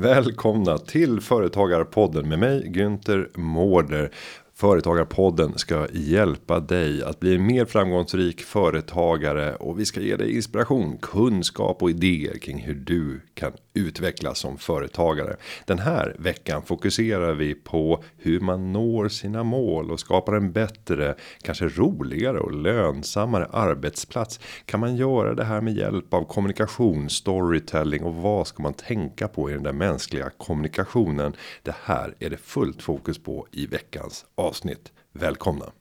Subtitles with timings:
[0.00, 4.10] Välkomna till Företagarpodden med mig Günther Mårder.
[4.60, 10.36] Företagarpodden ska hjälpa dig att bli en mer framgångsrik företagare och vi ska ge dig
[10.36, 15.36] inspiration, kunskap och idéer kring hur du kan utvecklas som företagare.
[15.66, 21.14] Den här veckan fokuserar vi på hur man når sina mål och skapar en bättre,
[21.42, 24.40] kanske roligare och lönsammare arbetsplats.
[24.64, 29.28] Kan man göra det här med hjälp av kommunikation, storytelling och vad ska man tänka
[29.28, 31.32] på i den där mänskliga kommunikationen?
[31.62, 34.49] Det här är det fullt fokus på i veckans avsnitt.
[35.12, 35.72] Välkomna!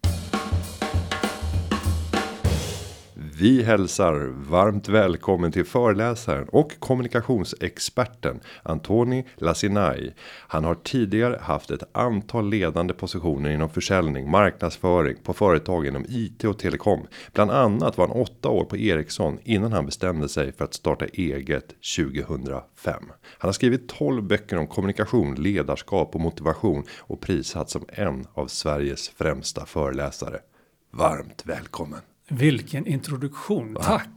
[3.40, 4.16] Vi hälsar
[4.50, 10.14] varmt välkommen till föreläsaren och kommunikationsexperten Antoni Lassinai.
[10.48, 16.44] Han har tidigare haft ett antal ledande positioner inom försäljning, marknadsföring på företag inom IT
[16.44, 17.08] och telekom.
[17.34, 21.06] Bland annat var han åtta år på Ericsson innan han bestämde sig för att starta
[21.06, 22.64] eget 2005.
[23.24, 28.48] Han har skrivit 12 böcker om kommunikation, ledarskap och motivation och prissatt som en av
[28.48, 30.40] Sveriges främsta föreläsare.
[30.92, 32.00] Varmt välkommen!
[32.30, 33.83] Vilken introduktion, Va?
[33.83, 34.09] tack!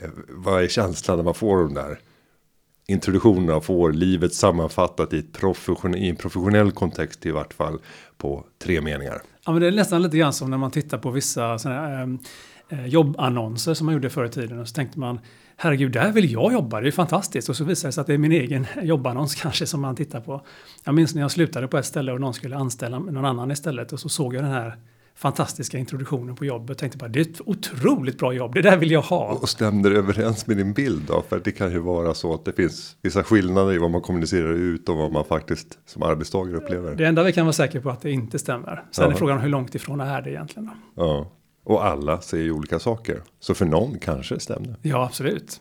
[0.00, 1.98] Eh, vad är känslan när man får de där
[2.86, 7.78] introduktionerna och får livet sammanfattat i, ett profession, i en professionell kontext i vart fall
[8.16, 9.22] på tre meningar?
[9.46, 12.02] Ja, men det är nästan lite grann som när man tittar på vissa såna,
[12.68, 15.20] eh, jobbannonser som man gjorde förr i tiden och så tänkte man
[15.56, 17.48] herregud, där vill jag jobba, det är fantastiskt.
[17.48, 20.20] Och så visar det sig att det är min egen jobbannons kanske som man tittar
[20.20, 20.46] på.
[20.84, 23.92] Jag minns när jag slutade på ett ställe och någon skulle anställa någon annan istället
[23.92, 24.76] och så såg jag den här
[25.20, 26.78] fantastiska introduktionen på jobbet.
[26.78, 29.32] Tänkte bara, det är ett otroligt bra jobb, det där vill jag ha.
[29.32, 31.24] Och stämde det överens med din bild då?
[31.28, 34.52] För det kan ju vara så att det finns vissa skillnader i vad man kommunicerar
[34.52, 36.94] ut och vad man faktiskt som arbetstagare upplever.
[36.94, 38.84] Det enda vi kan vara säkra på att det inte stämmer.
[38.90, 39.10] Sen ja.
[39.12, 40.66] är frågan hur långt ifrån är det egentligen.
[40.66, 41.02] Då?
[41.02, 41.30] Ja,
[41.64, 43.22] och alla säger ju olika saker.
[43.40, 44.74] Så för någon kanske det stämde.
[44.82, 45.60] Ja, absolut.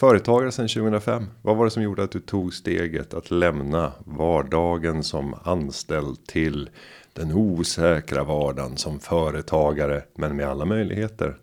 [0.00, 1.26] Företagare sedan 2005.
[1.42, 6.70] Vad var det som gjorde att du tog steget att lämna vardagen som anställd till
[7.12, 11.36] den osäkra vardagen som företagare, men med alla möjligheter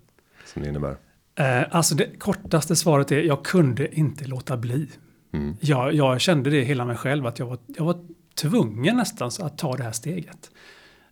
[0.46, 0.98] som det innebär?
[1.36, 4.90] Eh, alltså det kortaste svaret är jag kunde inte låta bli.
[5.34, 5.58] Mm.
[5.60, 8.00] Jag, jag, kände det hela mig själv att jag var, jag var
[8.36, 10.52] tvungen nästan att ta det här steget.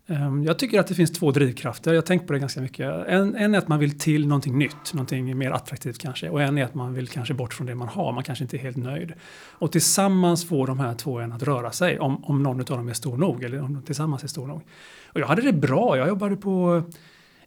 [0.08, 1.92] Ehm, jag tycker att det finns två drivkrafter.
[1.92, 2.86] Jag har tänkt på det ganska mycket.
[3.08, 6.30] En, en, är att man vill till någonting nytt, någonting mer attraktivt kanske.
[6.30, 8.12] Och en är att man vill kanske bort från det man har.
[8.12, 9.12] Man kanske inte är helt nöjd.
[9.50, 11.98] Och tillsammans får de här två en att röra sig.
[11.98, 14.62] Om, om någon av dem är stor nog eller om de tillsammans är stor nog.
[15.06, 15.96] Och jag hade det bra.
[15.96, 16.82] Jag jobbade på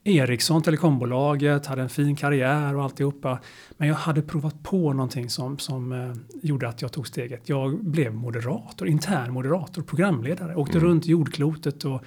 [0.04, 3.40] Ericsson, telekombolaget, hade en fin karriär och alltihopa.
[3.78, 7.50] Men jag hade provat på någonting som, som eh, gjorde att jag tog steget.
[7.50, 10.56] Jag blev moderator, intern moderator, programledare.
[10.56, 10.90] Åkte mm.
[10.90, 12.04] runt jordklotet och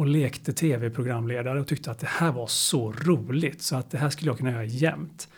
[0.00, 4.10] och lekte tv-programledare och tyckte att det här var så roligt så att det här
[4.10, 5.28] skulle jag kunna göra jämt.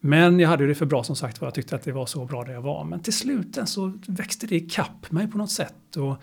[0.00, 1.46] Men jag hade det för bra som sagt var.
[1.46, 2.84] Jag tyckte att det var så bra där jag var.
[2.84, 5.96] Men till slut så växte det ikapp mig på något sätt.
[5.96, 6.16] Och,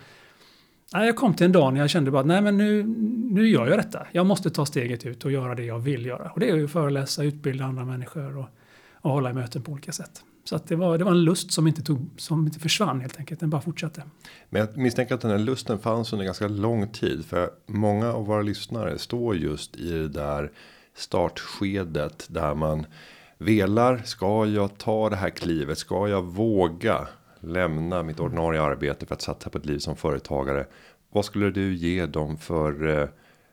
[0.94, 2.82] nej, jag kom till en dag när jag kände bara att nej men nu,
[3.30, 4.06] nu gör jag detta.
[4.12, 6.30] Jag måste ta steget ut och göra det jag vill göra.
[6.30, 8.46] Och det är ju att föreläsa, utbilda andra människor och,
[8.92, 10.22] och hålla i möten på olika sätt.
[10.44, 13.18] Så att det, var, det var en lust som inte, tog, som inte försvann helt
[13.18, 14.02] enkelt, den bara fortsatte.
[14.50, 17.24] Men jag misstänker att den här lusten fanns under ganska lång tid.
[17.24, 20.52] För många av våra lyssnare står just i det där
[20.94, 22.86] startskedet där man
[23.38, 24.02] velar.
[24.04, 25.78] Ska jag ta det här klivet?
[25.78, 27.08] Ska jag våga
[27.40, 30.66] lämna mitt ordinarie arbete för att satsa på ett liv som företagare?
[31.12, 33.08] Vad skulle du ge dem för eh,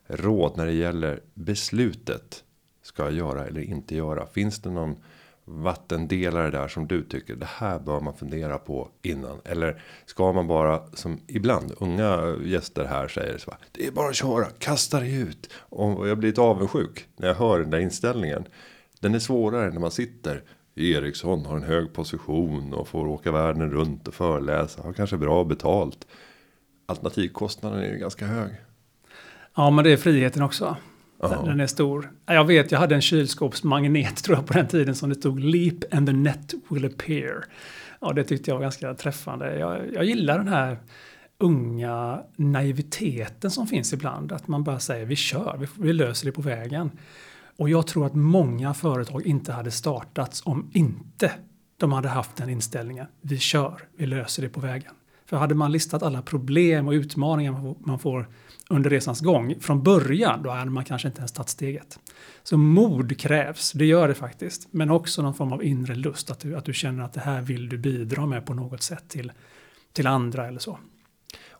[0.07, 2.43] råd när det gäller beslutet?
[2.83, 4.25] Ska jag göra eller inte göra?
[4.25, 4.95] Finns det någon
[5.45, 10.47] vattendelare där som du tycker det här bör man fundera på innan eller ska man
[10.47, 15.15] bara som ibland unga gäster här säger så det är bara att köra kasta dig
[15.15, 18.45] ut och jag blir lite avundsjuk när jag hör den där inställningen.
[18.99, 20.43] Den är svårare när man sitter
[20.75, 25.43] Ericsson har en hög position och får åka världen runt och föreläsa har kanske bra
[25.43, 26.07] betalt.
[26.85, 28.51] Alternativkostnaden är ganska hög.
[29.55, 30.77] Ja, men det är friheten också.
[31.29, 32.11] Den, den, är stor.
[32.25, 35.93] Jag vet, jag hade en kylskåpsmagnet tror jag på den tiden som det stod Leap
[35.93, 37.45] and the net will appear.
[38.01, 39.59] Ja, det tyckte jag var ganska träffande.
[39.59, 40.77] Jag, jag gillar den här
[41.37, 44.31] unga naiviteten som finns ibland.
[44.31, 46.91] Att man bara säger vi kör, vi, vi löser det på vägen.
[47.57, 51.31] Och jag tror att många företag inte hade startats om inte
[51.77, 53.05] de hade haft den inställningen.
[53.21, 54.93] Vi kör, vi löser det på vägen.
[55.31, 58.29] För hade man listat alla problem och utmaningar man får
[58.69, 61.99] under resans gång från början, då hade man kanske inte ens tagit steget.
[62.43, 64.67] Så mod krävs, det gör det faktiskt.
[64.71, 67.41] Men också någon form av inre lust, att du, att du känner att det här
[67.41, 69.31] vill du bidra med på något sätt till,
[69.93, 70.79] till andra eller så.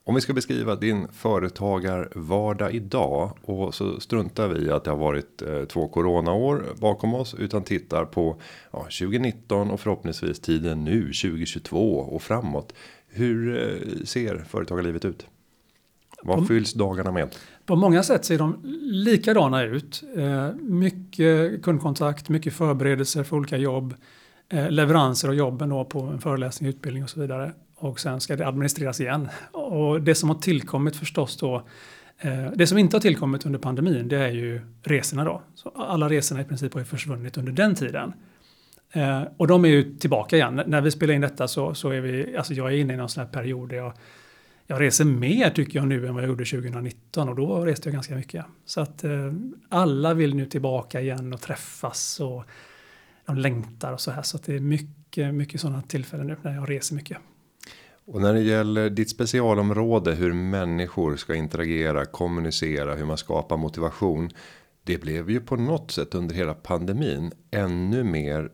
[0.04, 4.98] Om vi ska beskriva din företagarvardag idag och så struntar vi i att det har
[4.98, 8.42] varit eh, två coronaår bakom oss utan tittar på
[8.72, 12.74] ja, 2019 och förhoppningsvis tiden nu 2022 och framåt.
[13.14, 15.26] Hur eh, ser företagarlivet ut?
[16.24, 17.36] Vad Om- fylls dagarna med?
[17.66, 20.04] På många sätt ser de likadana ut.
[20.18, 23.94] Eh, mycket kundkontakt, mycket förberedelser för olika jobb.
[24.50, 27.52] Eh, leveranser av jobben då på en föreläsning, utbildning och så vidare.
[27.76, 29.30] Och sen ska det administreras igen.
[29.52, 31.64] Och det som har tillkommit förstås då.
[32.56, 35.42] Det som inte har tillkommit under pandemin det är ju resorna då.
[35.56, 38.14] Så alla resorna i princip har ju försvunnit under den tiden.
[38.92, 40.60] Eh, och de är ju tillbaka igen.
[40.60, 42.98] N- När vi spelar in detta så, så är vi, alltså jag är inne i
[42.98, 43.94] någon sån här period där jag
[44.68, 47.94] jag reser mer tycker jag nu än vad jag gjorde 2019 och då reste jag
[47.94, 48.46] ganska mycket.
[48.66, 49.34] Så att eh,
[49.70, 52.44] alla vill nu tillbaka igen och träffas och
[53.26, 54.22] de längtar och så här.
[54.22, 57.18] Så att det är mycket, mycket sådana tillfällen nu när jag reser mycket.
[58.06, 64.30] Och när det gäller ditt specialområde hur människor ska interagera, kommunicera, hur man skapar motivation.
[64.84, 68.50] Det blev ju på något sätt under hela pandemin ännu mer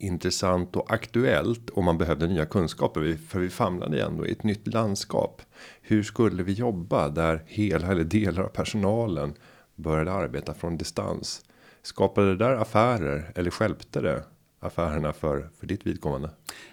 [0.00, 3.18] intressant och aktuellt och man behövde nya kunskaper.
[3.28, 5.42] För vi famlade ändå i ett nytt landskap.
[5.82, 9.34] Hur skulle vi jobba där hela eller delar av personalen
[9.74, 11.44] började arbeta från distans?
[11.82, 14.24] Skapade det där affärer eller stjälpte det
[14.60, 16.30] affärerna för, för ditt vidkommande?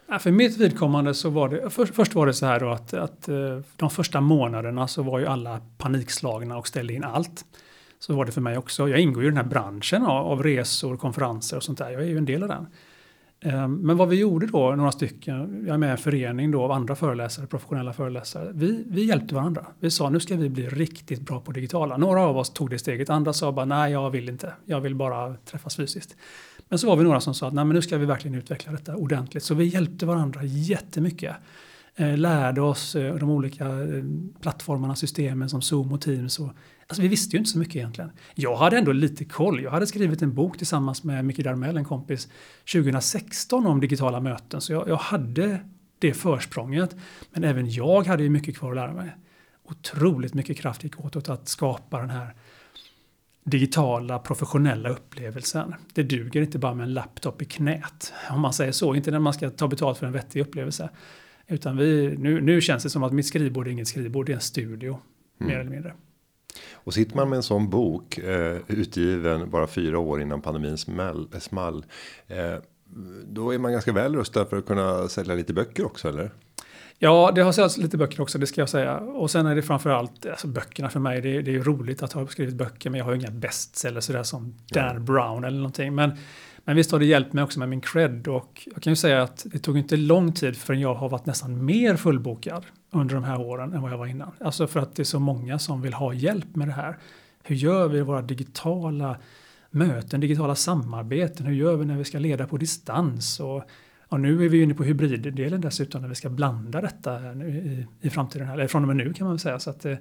[0.07, 2.93] Ja, för mitt vidkommande så var det, för, först var det så här då att,
[2.93, 7.45] att eh, de första månaderna så var ju alla panikslagna och ställde in allt.
[7.99, 8.89] Så var det för mig också.
[8.89, 11.91] Jag ingår ju i den här branschen av, av resor, konferenser och sånt där.
[11.91, 12.67] Jag är ju en del av den.
[13.47, 16.63] Ehm, men vad vi gjorde då, några stycken, jag är med i en förening då
[16.63, 18.51] av andra föreläsare, professionella föreläsare.
[18.53, 19.65] Vi, vi hjälpte varandra.
[19.79, 21.97] Vi sa nu ska vi bli riktigt bra på digitala.
[21.97, 24.53] Några av oss tog det steget, andra sa bara nej jag vill inte.
[24.65, 26.15] Jag vill bara träffas fysiskt.
[26.69, 28.71] Men så var vi några som sa att nej, men nu ska vi verkligen utveckla
[28.71, 29.43] detta ordentligt.
[29.43, 31.35] Så vi hjälpte varandra jättemycket.
[31.95, 34.03] Ehm, lärde oss eh, de olika eh,
[34.41, 36.39] plattformarna, systemen som Zoom och Teams.
[36.39, 36.49] Och,
[36.87, 38.11] alltså vi visste ju inte så mycket egentligen.
[38.35, 39.63] Jag hade ändå lite koll.
[39.63, 42.27] Jag hade skrivit en bok tillsammans med Micke Darmell, en kompis,
[42.73, 44.61] 2016 om digitala möten.
[44.61, 45.59] Så jag, jag hade
[45.99, 46.95] det försprånget.
[47.31, 49.15] Men även jag hade ju mycket kvar att lära mig.
[49.63, 52.35] Otroligt mycket kraft gick åt att skapa den här
[53.43, 55.73] digitala professionella upplevelsen.
[55.93, 58.13] Det duger inte bara med en laptop i knät.
[58.31, 58.95] Om man säger så.
[58.95, 60.89] Inte när man ska ta betalt för en vettig upplevelse.
[61.47, 64.35] Utan vi, nu, nu känns det som att mitt skrivbord är inget skrivbord, det är
[64.35, 64.99] en studio.
[65.37, 65.93] Mer eller mindre.
[66.73, 71.27] Och sitter man med en sån bok eh, utgiven bara fyra år innan pandemin smäll,
[71.33, 71.85] eh, small.
[72.27, 72.55] Eh,
[73.27, 76.31] då är man ganska väl rustad för att kunna sälja lite böcker också eller?
[76.99, 78.97] Ja, det har sålts lite böcker också, det ska jag säga.
[78.97, 81.21] Och sen är det framförallt alltså böckerna för mig.
[81.21, 84.03] Det, är- det är roligt att ha skrivit böcker, men jag har ju inga bestsellers
[84.03, 85.95] sådär som Dan Brown eller någonting.
[85.95, 86.11] Men,
[86.65, 88.27] men visst har det hjälpt mig också med min cred.
[88.27, 91.25] Och jag kan ju säga att det tog inte lång tid förrän jag har varit
[91.25, 94.31] nästan mer fullbokad under de här åren än vad jag var innan.
[94.39, 96.97] Alltså för att det är så många som vill ha hjälp med det här.
[97.43, 99.17] Hur gör vi våra digitala
[99.69, 101.45] möten, digitala samarbeten?
[101.45, 103.39] Hur gör vi när vi ska leda på distans?
[103.39, 103.63] Och,
[104.07, 107.49] och nu är vi ju inne på hybriddelen dessutom när vi ska blanda detta nu
[107.49, 108.49] i, i framtiden.
[108.49, 109.59] Eller från och med nu kan man väl säga.
[109.59, 109.95] Så att, eh,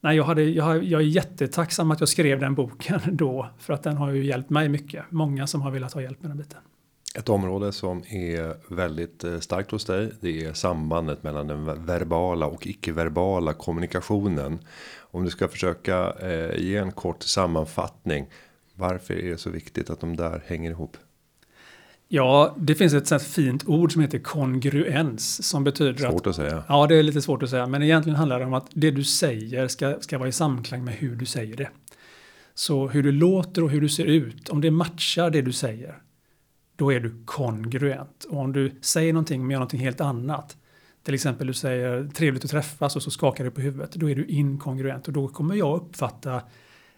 [0.00, 3.50] nej, jag, hade, jag, jag är jättetacksam att jag skrev den boken då.
[3.58, 5.04] För att den har ju hjälpt mig mycket.
[5.10, 6.60] Många som har velat ha hjälp med den biten.
[7.18, 10.10] Ett område som är väldigt eh, starkt hos dig.
[10.20, 14.58] Det är sambandet mellan den ver- verbala och icke-verbala kommunikationen.
[14.98, 18.26] Om du ska försöka eh, ge en kort sammanfattning.
[18.74, 20.96] Varför är det så viktigt att de där hänger ihop?
[22.08, 25.48] Ja, det finns ett sånt fint ord som heter kongruens.
[25.48, 26.64] Som betyder att Svårt att säga.
[26.68, 29.04] Ja, det är lite svårt att säga, men egentligen handlar det om att det du
[29.04, 31.68] säger ska, ska vara i samklang med hur du säger det.
[32.54, 35.98] Så hur du låter och hur du ser ut, om det matchar det du säger,
[36.76, 38.24] då är du kongruent.
[38.24, 40.56] Och om du säger någonting men gör någonting helt annat,
[41.02, 44.14] till exempel du säger trevligt att träffas och så skakar du på huvudet, då är
[44.14, 46.42] du inkongruent och då kommer jag uppfatta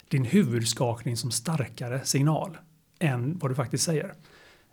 [0.07, 2.57] din huvudskakning som starkare signal
[2.99, 4.13] än vad du faktiskt säger.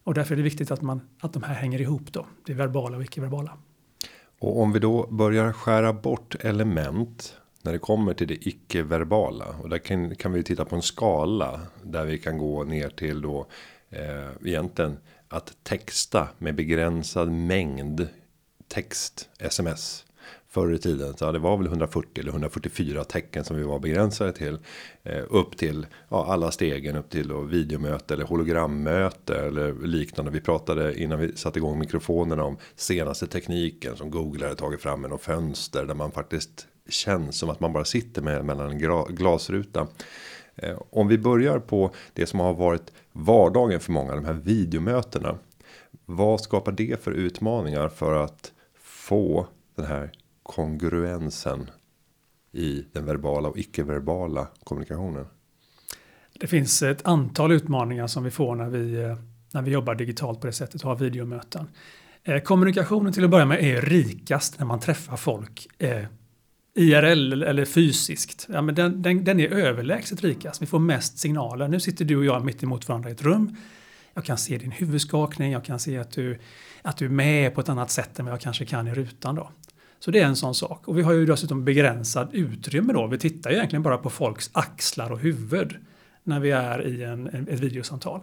[0.05, 2.97] Och därför är det viktigt att, man, att de här hänger ihop då, det verbala
[2.97, 3.59] och icke-verbala.
[4.39, 7.37] Och om vi då börjar skära bort element.
[7.63, 9.45] När det kommer till det icke-verbala.
[9.63, 11.61] Och där kan, kan vi titta på en skala.
[11.83, 13.47] Där vi kan gå ner till då.
[13.97, 14.99] Eh, egentligen
[15.29, 18.09] att texta med begränsad mängd
[18.69, 20.05] text, sms.
[20.49, 24.33] Förr i tiden så det var väl 140 eller 144 tecken som vi var begränsade
[24.33, 24.59] till.
[25.03, 30.31] Eh, upp till ja, alla stegen upp till då, videomöte eller hologrammöte eller liknande.
[30.31, 35.01] Vi pratade innan vi satte igång mikrofonerna om senaste tekniken som Google hade tagit fram
[35.01, 38.79] med något fönster där man faktiskt känns som att man bara sitter med mellan en
[39.09, 39.87] glasruta.
[40.57, 45.39] Eh, om vi börjar på det som har varit vardagen för många, de här videomötena.
[46.07, 49.47] Vad skapar det för utmaningar för att få
[49.77, 51.71] den här kongruensen
[52.53, 55.27] i den verbala och icke-verbala kommunikationen?
[56.41, 59.17] Det finns ett antal utmaningar som vi får när vi, eh,
[59.53, 61.69] när vi jobbar digitalt på det sättet och har videomöten.
[62.23, 65.69] Eh, kommunikationen till att börja med är rikast när man träffar folk
[66.75, 68.47] IRL eller fysiskt.
[68.53, 70.63] Ja, men den, den, den är överlägset rikast.
[70.63, 71.69] Vi får mest signaler.
[71.69, 73.57] Nu sitter du och jag mitt emot varandra i ett rum.
[74.15, 76.39] Jag kan se din huvudskakning, jag kan se att du,
[76.83, 79.35] att du är med på ett annat sätt än vad jag kanske kan i rutan.
[79.35, 79.51] Då.
[79.99, 80.89] Så det är en sån sak.
[80.89, 83.07] Och vi har ju dessutom begränsad utrymme då.
[83.07, 85.77] Vi tittar ju egentligen bara på folks axlar och huvud
[86.23, 88.21] när vi är i en, ett videosamtal.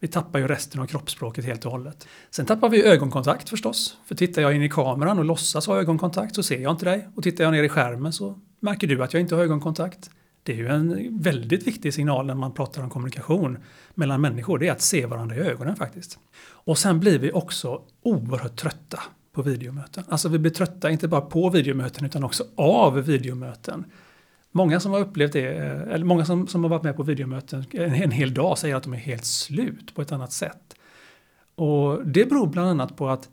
[0.00, 2.08] Vi tappar ju resten av kroppsspråket helt och hållet.
[2.30, 3.96] Sen tappar vi ögonkontakt förstås.
[4.04, 7.08] För tittar jag in i kameran och låtsas ha ögonkontakt så ser jag inte dig.
[7.14, 10.10] Och tittar jag ner i skärmen så märker du att jag inte har ögonkontakt.
[10.42, 13.58] Det är ju en väldigt viktig signal när man pratar om kommunikation
[13.94, 14.58] mellan människor.
[14.58, 16.18] Det är att se varandra i ögonen faktiskt.
[16.42, 19.00] Och sen blir vi också oerhört trötta
[19.32, 20.04] på videomöten.
[20.08, 23.84] Alltså vi blir trötta inte bara på videomöten utan också av videomöten.
[24.52, 27.64] Många som har upplevt det, eh, eller många som, som har varit med på videomöten
[27.70, 30.76] en, en hel dag säger att de är helt slut på ett annat sätt.
[31.54, 33.28] Och det beror bland annat på att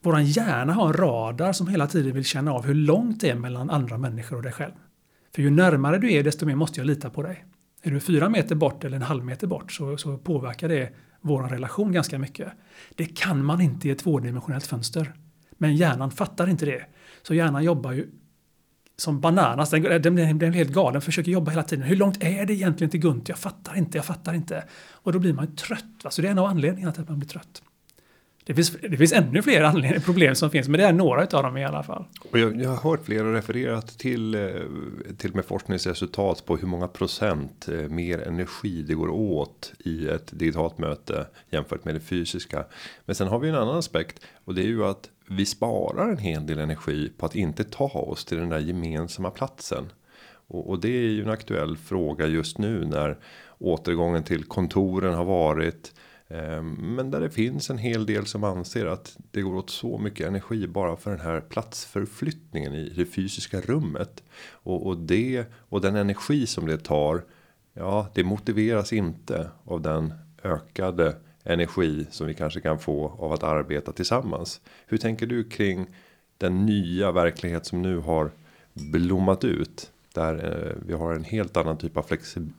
[0.00, 3.34] våran hjärna har en radar som hela tiden vill känna av hur långt det är
[3.34, 4.72] mellan andra människor och dig själv.
[5.34, 7.44] För ju närmare du är desto mer måste jag lita på dig.
[7.82, 11.42] Är du fyra meter bort eller en halv meter bort så, så påverkar det vår
[11.42, 12.48] relation ganska mycket.
[12.94, 15.12] Det kan man inte i ett tvådimensionellt fönster.
[15.58, 16.84] Men hjärnan fattar inte det.
[17.22, 18.06] Så hjärnan jobbar ju
[18.96, 19.70] som bananas.
[19.70, 21.84] Den, den, den blir helt galen, försöker jobba hela tiden.
[21.84, 23.28] Hur långt är det egentligen till Gunt?
[23.28, 24.64] Jag fattar inte, jag fattar inte.
[24.92, 25.84] Och då blir man trött.
[26.04, 26.10] Va?
[26.10, 27.62] Så det är en av anledningarna till att man blir trött.
[28.44, 31.42] Det finns, det finns ännu fler anledningar, problem som finns, men det är några av
[31.42, 32.04] dem i alla fall.
[32.30, 34.40] Och jag, jag har hört flera refererat till, eh,
[35.18, 40.38] till med forskningsresultat på hur många procent eh, mer energi det går åt i ett
[40.38, 42.64] digitalt möte jämfört med det fysiska.
[43.04, 46.18] Men sen har vi en annan aspekt och det är ju att vi sparar en
[46.18, 49.92] hel del energi på att inte ta oss till den där gemensamma platsen.
[50.46, 53.18] Och, och det är ju en aktuell fråga just nu när
[53.58, 55.94] återgången till kontoren har varit.
[56.28, 59.98] Eh, men där det finns en hel del som anser att det går åt så
[59.98, 64.22] mycket energi bara för den här platsförflyttningen i det fysiska rummet.
[64.50, 67.24] Och, och det och den energi som det tar.
[67.74, 73.42] Ja, det motiveras inte av den ökade energi som vi kanske kan få av att
[73.42, 74.60] arbeta tillsammans.
[74.86, 75.86] Hur tänker du kring
[76.38, 78.30] den nya verklighet som nu har
[78.72, 82.06] blommat ut där eh, vi har en helt annan typ av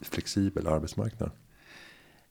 [0.02, 1.32] flexibel arbetsmarknad?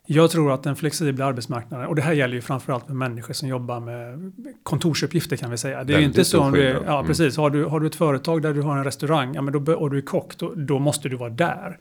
[0.07, 3.49] Jag tror att den flexibla arbetsmarknaden, och det här gäller ju framförallt med människor som
[3.49, 4.33] jobbar med
[4.63, 5.85] kontorsuppgifter kan vi säga.
[5.85, 7.07] Det är ju inte så om du, ja mm.
[7.07, 9.75] precis, har du, har du ett företag där du har en restaurang, ja, men då,
[9.75, 11.79] och du är kock, då, då måste du vara där.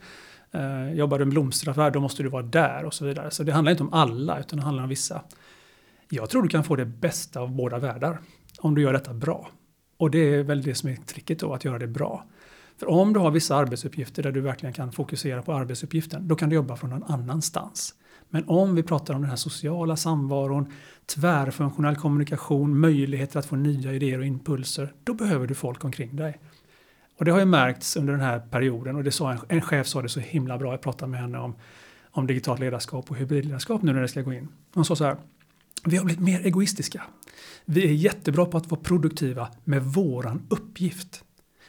[0.52, 3.30] Eh, jobbar du i en blomsteraffär då måste du vara där och så vidare.
[3.30, 5.22] Så det handlar inte om alla utan det handlar om vissa.
[6.08, 8.20] Jag tror du kan få det bästa av båda världar
[8.58, 9.50] om du gör detta bra.
[9.96, 12.24] Och det är väl det som är tricket då, att göra det bra.
[12.76, 16.48] För om du har vissa arbetsuppgifter där du verkligen kan fokusera på arbetsuppgiften, då kan
[16.48, 17.94] du jobba från någon annanstans.
[18.28, 20.72] Men om vi pratar om den här sociala samvaron,
[21.06, 26.40] tvärfunktionell kommunikation, möjligheter att få nya idéer och impulser, då behöver du folk omkring dig.
[27.16, 29.86] Och det har ju märkts under den här perioden och det sa en, en chef
[29.86, 31.54] sa det så himla bra, jag pratade med henne om,
[32.10, 34.48] om digitalt ledarskap och hybridledarskap nu när det ska gå in.
[34.74, 35.16] Hon sa så här,
[35.84, 37.02] vi har blivit mer egoistiska.
[37.64, 41.24] Vi är jättebra på att vara produktiva med våran uppgift.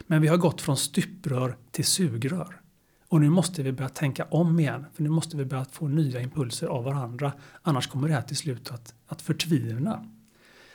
[0.08, 2.60] Men vi har gått från stuprör till sugrör.
[3.08, 6.22] Och nu måste vi börja tänka om igen, för nu måste vi börja få nya
[6.22, 7.34] impulser av varandra.
[7.62, 10.06] Annars kommer det här till slut att, att förtvivna.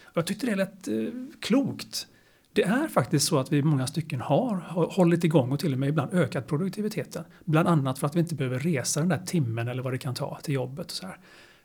[0.03, 0.95] Och jag tyckte det lät eh,
[1.41, 2.07] klokt.
[2.53, 4.57] Det är faktiskt så att vi i många stycken har
[4.91, 7.25] hållit igång och till och med ibland ökat produktiviteten.
[7.45, 10.15] Bland annat för att vi inte behöver resa den där timmen eller vad det kan
[10.15, 10.87] ta till jobbet.
[10.87, 11.19] Och så här.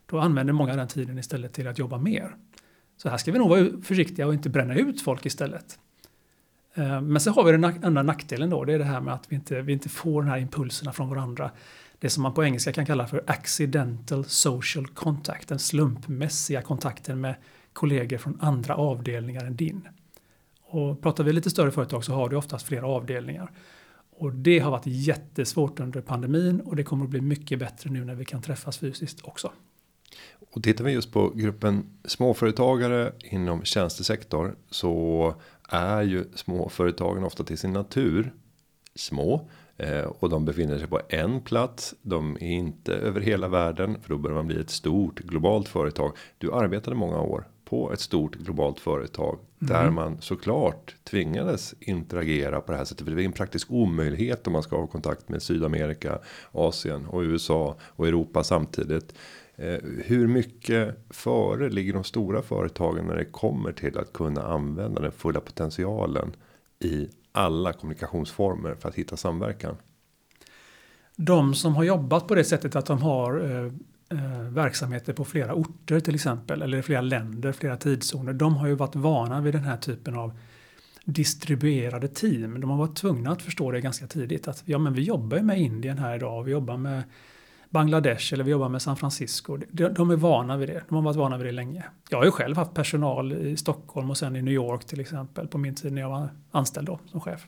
[0.06, 2.36] Då använder många den tiden istället till att jobba mer.
[2.98, 5.80] Så här ska vi nog vara försiktiga och inte bränna ut folk istället.
[6.74, 9.26] Eh, men så har vi den andra nackdelen då, det är det här med att
[9.30, 11.52] vi inte, vi inte får de här impulserna från varandra.
[12.00, 17.36] Det som man på engelska kan kalla för accidental social contact, den slumpmässiga kontakten med
[17.74, 19.88] kollegor från andra avdelningar än din.
[20.74, 23.52] Och pratar vi lite större företag så har du oftast flera avdelningar.
[24.12, 28.06] Och det har varit jättesvårt under pandemin och det kommer att bli mycket bättre nu
[28.06, 29.52] när vi kan träffas fysiskt också.
[30.52, 35.36] Och tittar vi just på gruppen småföretagare inom tjänstesektor så
[35.70, 38.34] är ju småföretagen ofta till sin natur
[38.96, 41.96] små eh, och de befinner sig på en plats.
[42.02, 46.18] De är inte över hela världen för då börjar man bli ett stort globalt företag.
[46.38, 49.74] Du arbetade många år på ett stort globalt företag mm.
[49.74, 53.08] där man såklart tvingades interagera på det här sättet.
[53.08, 56.20] För det är en praktisk omöjlighet om man ska ha kontakt med Sydamerika,
[56.52, 59.14] Asien och USA och Europa samtidigt.
[59.56, 65.02] Eh, hur mycket före ligger de stora företagen när det kommer till att kunna använda
[65.02, 66.36] den fulla potentialen
[66.80, 69.76] i alla kommunikationsformer för att hitta samverkan?
[71.16, 73.72] De som har jobbat på det sättet att de har eh,
[74.10, 78.76] Eh, verksamheter på flera orter till exempel, eller flera länder, flera tidszoner, de har ju
[78.76, 80.34] varit vana vid den här typen av
[81.06, 82.62] distribuerade team.
[82.62, 84.48] De har varit tvungna att förstå det ganska tidigt.
[84.48, 87.04] Att ja, men vi jobbar ju med Indien här idag, vi jobbar med
[87.70, 89.58] Bangladesh eller vi jobbar med San Francisco.
[89.72, 90.84] De är vana vid det.
[90.90, 91.84] De har varit vana vid det länge.
[92.10, 95.48] Jag har ju själv haft personal i Stockholm och sen i New York till exempel
[95.48, 97.48] på min tid när jag var anställd då, som chef.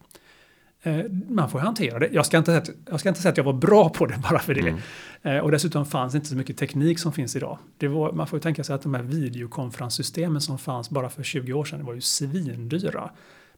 [0.86, 2.10] Eh, man får hantera det.
[2.12, 4.18] Jag ska, inte säga att, jag ska inte säga att jag var bra på det
[4.30, 4.62] bara för det.
[4.62, 4.80] Mm.
[5.22, 7.58] Eh, och dessutom fanns inte så mycket teknik som finns idag.
[7.80, 11.54] Var, man får ju tänka sig att de här videokonferenssystemen som fanns bara för 20
[11.54, 13.10] år sedan var ju svindyra.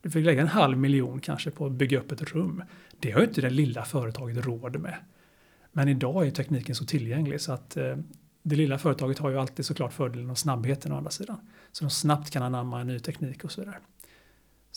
[0.02, 2.64] Du fick lägga en halv miljon kanske på att bygga upp ett rum.
[3.00, 4.96] Det har ju inte det lilla företaget råd med.
[5.72, 7.98] Men idag är tekniken så tillgänglig så att eh,
[8.44, 11.38] det lilla företaget har ju alltid såklart fördelen och snabbheten å andra sidan.
[11.72, 13.78] Så de snabbt kan anamma ny teknik och så vidare.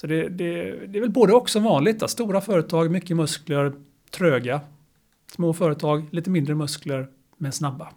[0.01, 2.01] Så det, det, det är väl både och som vanligt.
[2.01, 2.09] Då.
[2.09, 3.73] Stora företag, mycket muskler,
[4.11, 4.61] tröga.
[5.33, 7.89] Små företag, lite mindre muskler, men snabba.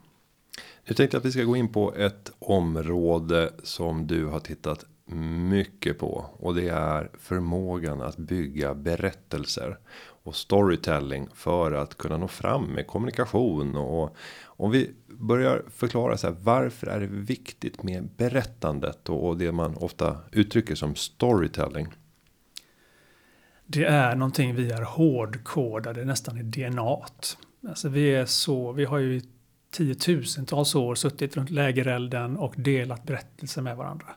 [0.88, 4.86] Nu tänkte jag att vi ska gå in på ett område som du har tittat
[5.06, 9.78] mycket på och det är förmågan att bygga berättelser
[10.24, 16.28] och storytelling för att kunna nå fram med kommunikation och om vi börjar förklara så
[16.28, 21.88] här varför är det viktigt med berättandet och det man ofta uttrycker som storytelling.
[23.66, 26.98] Det är någonting vi är hårdkodade nästan i DNA.
[27.68, 29.22] Alltså vi är så, vi har ju
[29.72, 34.08] tiotusentals år suttit runt lägerelden och delat berättelser med varandra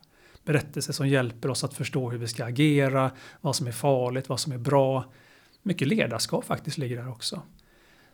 [0.46, 3.10] berättelser som hjälper oss att förstå hur vi ska agera,
[3.40, 5.04] vad som är farligt, vad som är bra.
[5.62, 7.42] Mycket ledarskap faktiskt ligger där också.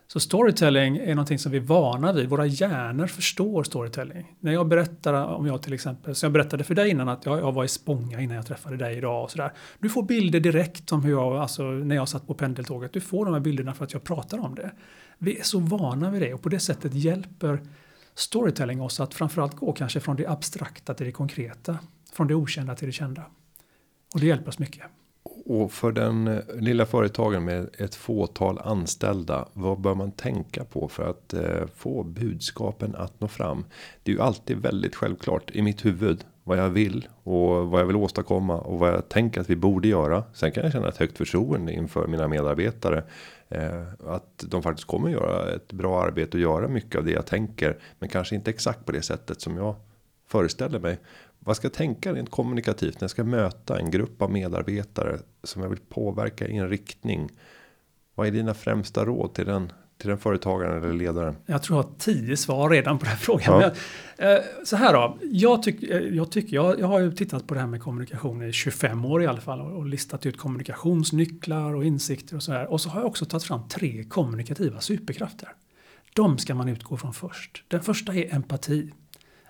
[0.06, 2.28] Så storytelling är någonting som vi är vana vid.
[2.28, 4.36] Våra hjärnor förstår storytelling.
[4.40, 7.38] När jag berättar om jag till exempel, som jag berättade för dig innan att jag,
[7.38, 9.52] jag var i Spånga innan jag träffade dig idag och sådär.
[9.78, 12.92] Du får bilder direkt om hur jag, alltså när jag satt på pendeltåget.
[12.92, 14.70] Du får de här bilderna för att jag pratar om det.
[15.18, 17.60] Vi är så vana vid det och på det sättet hjälper
[18.14, 21.78] storytelling oss att framförallt gå kanske från det abstrakta till det konkreta
[22.12, 23.22] från det okända till det kända.
[24.14, 24.82] Och det hjälper oss mycket.
[25.44, 29.48] Och för den eh, lilla företagen med ett fåtal anställda.
[29.52, 33.64] Vad bör man tänka på för att eh, få budskapen att nå fram?
[34.02, 37.86] Det är ju alltid väldigt självklart i mitt huvud vad jag vill och vad jag
[37.86, 40.24] vill åstadkomma och vad jag tänker att vi borde göra.
[40.32, 43.04] Sen kan jag känna ett högt förtroende inför mina medarbetare
[43.48, 47.26] eh, att de faktiskt kommer göra ett bra arbete och göra mycket av det jag
[47.26, 49.74] tänker, men kanske inte exakt på det sättet som jag
[50.28, 50.98] föreställer mig
[51.44, 55.62] vad ska jag tänka rent kommunikativt när jag ska möta en grupp av medarbetare som
[55.62, 57.30] jag vill påverka i en riktning?
[58.14, 61.36] Vad är dina främsta råd till den till den företagaren eller ledaren?
[61.46, 63.60] Jag tror jag har tio svar redan på den frågan.
[63.60, 63.70] Ja.
[64.18, 67.46] Men, eh, så här då, jag, tyck, eh, jag, tycker, jag, jag har ju tittat
[67.46, 70.38] på det här med kommunikation i 25 år i alla fall och, och listat ut
[70.38, 72.72] kommunikationsnycklar och insikter och så här.
[72.72, 75.48] Och så har jag också tagit fram tre kommunikativa superkrafter.
[76.14, 77.64] De ska man utgå från först.
[77.68, 78.90] Den första är empati.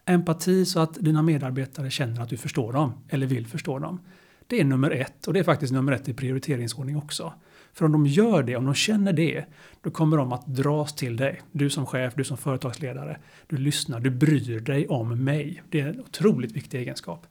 [0.07, 4.01] Empati så att dina medarbetare känner att du förstår dem eller vill förstå dem.
[4.47, 7.33] Det är nummer ett och det är faktiskt nummer ett i prioriteringsordning också.
[7.73, 9.45] För om de gör det, om de känner det,
[9.83, 11.43] då kommer de att dras till dig.
[11.53, 13.19] Du som chef, du som företagsledare.
[13.47, 15.63] Du lyssnar, du bryr dig om mig.
[15.71, 17.27] Det är en otroligt viktig egenskap.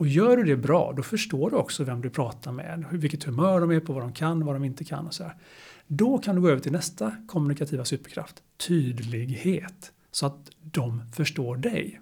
[0.00, 3.60] Och gör du det bra, då förstår du också vem du pratar med, vilket humör
[3.60, 5.34] de är på, vad de kan, vad de inte kan och så här.
[5.86, 12.00] Då kan du gå över till nästa kommunikativa superkraft, tydlighet, så att de förstår dig.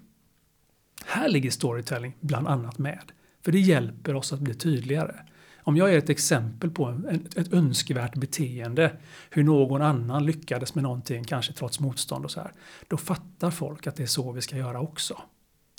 [1.11, 3.12] Här ligger storytelling bland annat med.
[3.44, 5.14] För det hjälper oss att bli tydligare.
[5.62, 8.97] Om jag ger ett exempel på en, ett önskvärt beteende,
[9.31, 12.53] hur någon annan lyckades med någonting, kanske trots motstånd och så här,
[12.88, 15.23] då fattar folk att det är så vi ska göra också.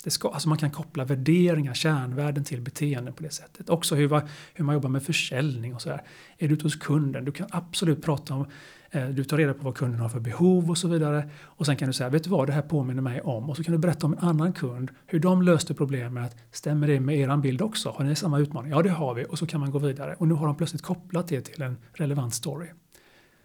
[0.04, 3.70] Det ska, alltså man kan koppla värderingar, kärnvärden till beteenden på det sättet.
[3.70, 4.20] Också hur,
[4.54, 6.02] hur man jobbar med försäljning och så här.
[6.38, 8.46] Är du ute hos kunden, du kan absolut prata om
[8.90, 11.30] Eh, du tar reda på vad kunden har för behov och så vidare.
[11.44, 13.50] Och sen kan du säga, vet du vad, det här påminner mig om.
[13.50, 16.36] Och så kan du berätta om en annan kund, hur de löste problemet.
[16.52, 17.90] Stämmer det med er bild också?
[17.90, 18.72] Har ni samma utmaning?
[18.72, 19.24] Ja, det har vi.
[19.24, 20.14] Och så kan man gå vidare.
[20.18, 22.66] Och nu har de plötsligt kopplat det till en relevant story.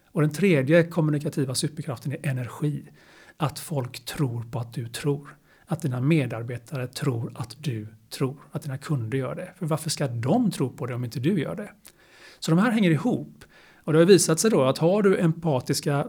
[0.06, 2.88] Och den tredje kommunikativa superkraften är energi.
[3.36, 5.36] Att folk tror på att du tror.
[5.66, 8.36] Att dina medarbetare tror att du tror.
[8.52, 9.52] Att dina kunder gör det.
[9.58, 11.70] För varför ska de tro på det om inte du gör det?
[12.38, 13.35] Så de här hänger ihop.
[13.86, 16.06] Och det har visat sig då att har du empatiska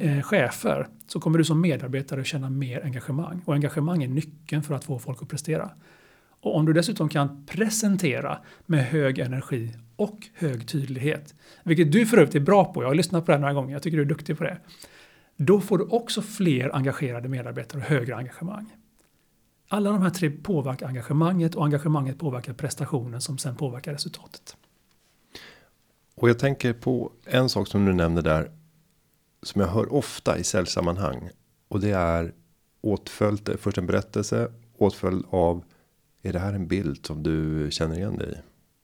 [0.00, 3.42] eh, chefer så kommer du som medarbetare känna mer engagemang.
[3.44, 5.70] Och engagemang är nyckeln för att få folk att prestera.
[6.40, 12.16] Och om du dessutom kan presentera med hög energi och hög tydlighet, vilket du för
[12.16, 14.06] övrigt är bra på, jag har lyssnat på det några gånger, jag tycker du är
[14.06, 14.58] duktig på det.
[15.36, 18.76] Då får du också fler engagerade medarbetare och högre engagemang.
[19.68, 24.56] Alla de här tre påverkar engagemanget och engagemanget påverkar prestationen som sen påverkar resultatet.
[26.14, 28.50] Och jag tänker på en sak som du nämnde där.
[29.42, 31.30] Som jag hör ofta i säljsammanhang.
[31.68, 32.32] Och det är
[32.80, 35.64] åtföljt, först en berättelse, åtföljd av.
[36.22, 38.36] Är det här en bild som du känner igen dig i?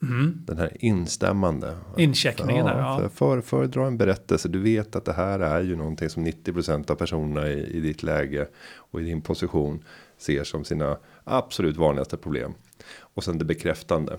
[0.02, 0.42] Mm.
[0.46, 1.76] Den här instämmande.
[1.96, 2.98] Incheckningen där, ja.
[2.98, 4.48] För, för, föredra en berättelse.
[4.48, 8.02] Du vet att det här är ju någonting som 90% av personerna i, i ditt
[8.02, 9.84] läge och i din position
[10.18, 12.54] ser som sina absolut vanligaste problem.
[12.98, 14.16] Och sen det bekräftande.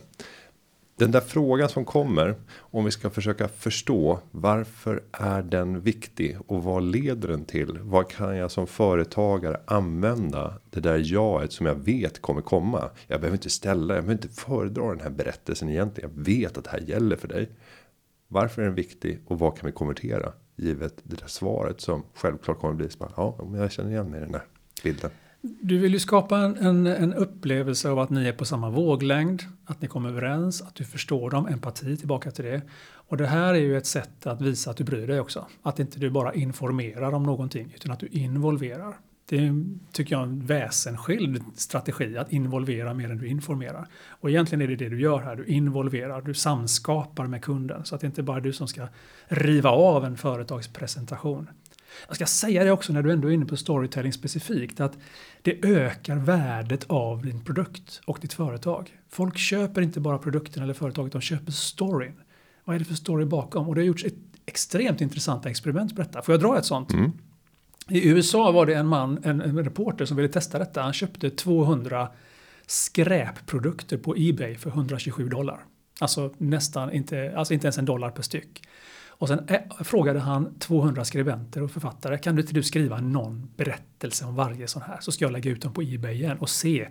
[1.01, 6.63] Den där frågan som kommer om vi ska försöka förstå varför är den viktig och
[6.63, 7.79] vad leder den till?
[7.81, 12.89] Vad kan jag som företagare använda det där jaet som jag vet kommer komma?
[13.07, 16.11] Jag behöver inte ställa, jag behöver inte föredra den här berättelsen egentligen.
[16.15, 17.49] Jag vet att det här gäller för dig.
[18.27, 22.59] Varför är den viktig och vad kan vi konvertera givet det där svaret som självklart
[22.59, 24.45] kommer att bli så ja, jag känner igen mig i den där
[24.83, 25.11] bilden.
[25.41, 29.43] Du vill ju skapa en, en, en, upplevelse av att ni är på samma våglängd,
[29.65, 32.61] att ni kommer överens, att du förstår dem, empati tillbaka till det.
[32.93, 35.47] Och det här är ju ett sätt att visa att du bryr dig också.
[35.61, 38.97] Att inte du bara informerar om någonting, utan att du involverar.
[39.25, 39.51] Det
[39.91, 43.87] tycker jag är en väsensskild strategi, att involvera mer än du informerar.
[44.07, 47.85] Och egentligen är det det du gör här, du involverar, du samskapar med kunden.
[47.85, 48.87] Så att det inte bara är du som ska
[49.27, 51.47] riva av en företagspresentation.
[52.07, 54.97] Jag ska säga det också när du ändå är inne på storytelling specifikt att
[55.41, 58.97] det ökar värdet av din produkt och ditt företag.
[59.09, 62.21] Folk köper inte bara produkten eller företaget, de köper storyn.
[62.65, 63.69] Vad är det för story bakom?
[63.69, 66.21] Och det har gjorts ett extremt intressanta experiment på detta.
[66.21, 66.93] Får jag dra ett sånt?
[66.93, 67.11] Mm.
[67.89, 70.81] I USA var det en man, en, en, reporter som ville testa detta.
[70.81, 72.09] Han köpte 200
[72.65, 75.65] skräpprodukter på Ebay för 127 dollar.
[75.99, 78.61] Alltså nästan inte, alltså inte ens en dollar per styck.
[79.21, 82.17] Och sen eh, frågade han 200 skribenter och författare.
[82.17, 84.97] Kan du inte du skriva någon berättelse om varje sån här?
[85.01, 86.87] Så ska jag lägga ut dem på Ebay igen och se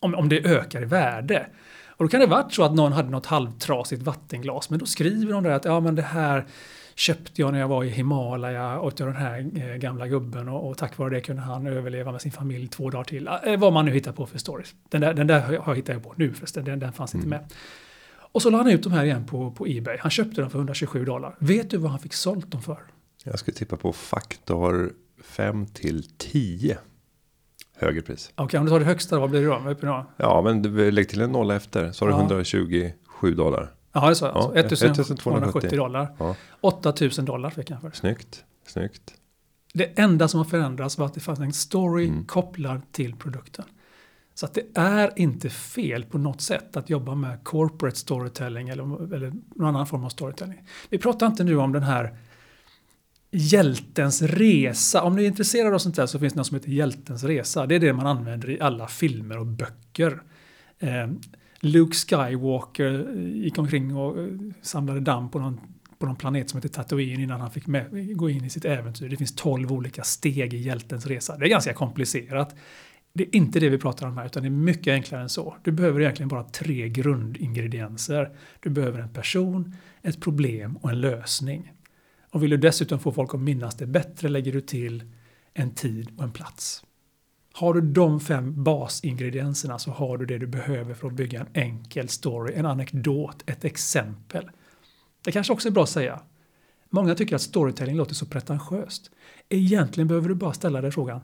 [0.00, 1.46] om, om det ökar i värde.
[1.86, 4.70] Och då kan det varit så att någon hade något halvtrasigt vattenglas.
[4.70, 6.46] Men då skriver de där att ja men det här
[6.94, 10.78] köpte jag när jag var i Himalaya jag den här eh, gamla gubben och, och,
[10.78, 13.28] tack vare det kunde han överleva med sin familj två dagar till.
[13.44, 14.74] Eh, vad man nu hittar på för stories.
[14.88, 17.24] Den där, den där har jag hittat på nu förresten, den, den fanns mm.
[17.24, 17.52] inte med.
[18.32, 19.96] Och så la han ut de här igen på, på Ebay.
[20.00, 21.36] Han köpte dem för 127 dollar.
[21.38, 22.78] Vet du vad han fick sålt dem för?
[23.24, 26.78] Jag skulle tippa på faktor 5 till 10.
[27.76, 28.30] Högre pris.
[28.34, 30.06] Okej, okay, om du tar det högsta vad blir det då?
[30.16, 31.92] Ja, men du, lägg till en nolla efter.
[31.92, 32.20] Så har du ja.
[32.20, 33.74] 127 dollar.
[33.92, 34.26] Ja, det är så.
[34.26, 36.14] Alltså, 1270 dollar.
[36.18, 36.36] Ja.
[36.60, 39.14] 8000 dollar fick han för Snyggt, snyggt.
[39.74, 42.24] Det enda som har förändrats var att det fanns en story mm.
[42.24, 43.64] kopplad till produkten.
[44.40, 49.14] Så att det är inte fel på något sätt att jobba med corporate storytelling eller,
[49.14, 50.62] eller någon annan form av storytelling.
[50.90, 52.18] Vi pratar inte nu om den här
[53.30, 55.02] hjältens resa.
[55.02, 57.66] Om ni är intresserade av sånt där så finns det något som heter hjältens resa.
[57.66, 60.22] Det är det man använder i alla filmer och böcker.
[60.78, 61.08] Eh,
[61.60, 64.28] Luke Skywalker eh, gick omkring och eh,
[64.62, 65.60] samlade damm på någon,
[65.98, 69.08] på någon planet som heter Tatooine innan han fick med, gå in i sitt äventyr.
[69.08, 71.36] Det finns tolv olika steg i hjältens resa.
[71.36, 72.56] Det är ganska komplicerat.
[73.12, 75.56] Det är inte det vi pratar om här, utan det är mycket enklare än så.
[75.62, 78.36] Du behöver egentligen bara tre grundingredienser.
[78.60, 81.72] Du behöver en person, ett problem och en lösning.
[82.30, 85.02] Och vill du dessutom få folk att minnas det bättre lägger du till
[85.54, 86.84] en tid och en plats.
[87.52, 91.48] Har du de fem basingredienserna så har du det du behöver för att bygga en
[91.54, 94.50] enkel story, en anekdot, ett exempel.
[95.24, 96.20] Det kanske också är bra att säga.
[96.90, 99.10] Många tycker att storytelling låter så pretentiöst.
[99.48, 101.20] Egentligen behöver du bara ställa dig frågan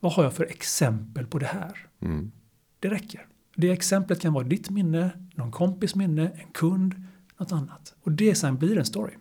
[0.00, 1.86] vad har jag för exempel på det här?
[2.02, 2.32] Mm.
[2.80, 3.26] Det räcker.
[3.56, 6.94] Det exemplet kan vara ditt minne, någon kompis minne, en kund,
[7.38, 7.94] något annat.
[8.02, 9.12] Och det sen blir en story.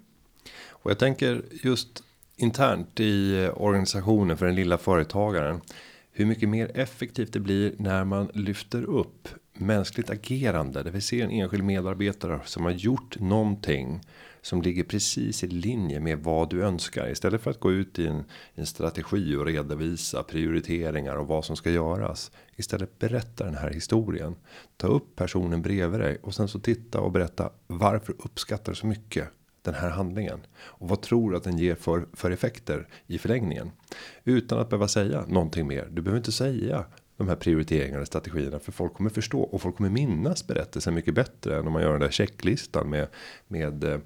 [0.70, 2.04] Och jag tänker just
[2.36, 5.62] internt i organisationen för den lilla företagaren.
[6.12, 10.84] Hur mycket mer effektivt det blir när man lyfter upp mänskligt agerande.
[10.84, 14.02] Där vi ser en enskild medarbetare som har gjort någonting
[14.50, 18.08] som ligger precis i linje med vad du önskar istället för att gå ut i
[18.08, 22.32] en, en strategi och redovisa prioriteringar och vad som ska göras.
[22.56, 24.36] Istället berätta den här historien.
[24.78, 29.28] Ta upp personen bredvid dig och sen så titta och berätta varför uppskattar så mycket
[29.62, 33.72] den här handlingen och vad tror du att den ger för för effekter i förlängningen
[34.24, 35.88] utan att behöva säga någonting mer.
[35.92, 36.86] Du behöver inte säga
[37.18, 41.14] de här prioriteringarna och strategierna för folk kommer förstå och folk kommer minnas berättelsen mycket
[41.14, 43.08] bättre än om man gör den där checklistan med
[43.48, 44.00] med eh,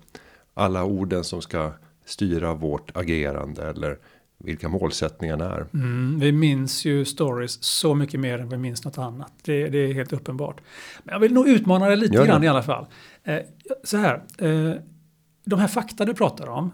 [0.53, 1.71] alla orden som ska
[2.05, 3.97] styra vårt agerande eller
[4.37, 5.65] vilka målsättningarna är.
[5.73, 9.33] Mm, vi minns ju stories så mycket mer än vi minns något annat.
[9.43, 10.61] Det, det är helt uppenbart.
[11.03, 12.85] Men jag vill nog utmana det lite grann i alla fall.
[13.23, 13.39] Eh,
[13.83, 14.73] så här, eh,
[15.45, 16.71] de här fakta du pratar om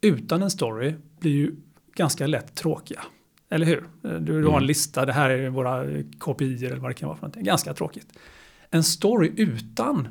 [0.00, 1.56] utan en story blir ju
[1.94, 3.00] ganska lätt tråkiga.
[3.50, 3.84] Eller hur?
[4.04, 4.64] Eh, du, du har en mm.
[4.64, 5.84] lista, det här är våra
[6.18, 7.44] KPI eller vad det kan vara för någonting.
[7.44, 8.18] Ganska tråkigt.
[8.70, 10.08] En story utan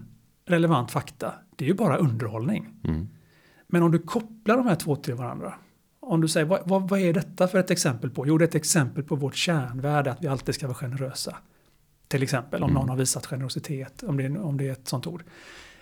[0.51, 2.69] relevant fakta, det är ju bara underhållning.
[2.83, 3.07] Mm.
[3.67, 5.53] Men om du kopplar de här två till varandra.
[5.99, 8.27] Om du säger, vad, vad, vad är detta för ett exempel på?
[8.27, 11.35] Jo, det är ett exempel på vårt kärnvärde, att vi alltid ska vara generösa.
[12.07, 12.79] Till exempel om Mm.
[12.79, 15.23] någon har visat generositet, om det, är, om det är ett sånt ord.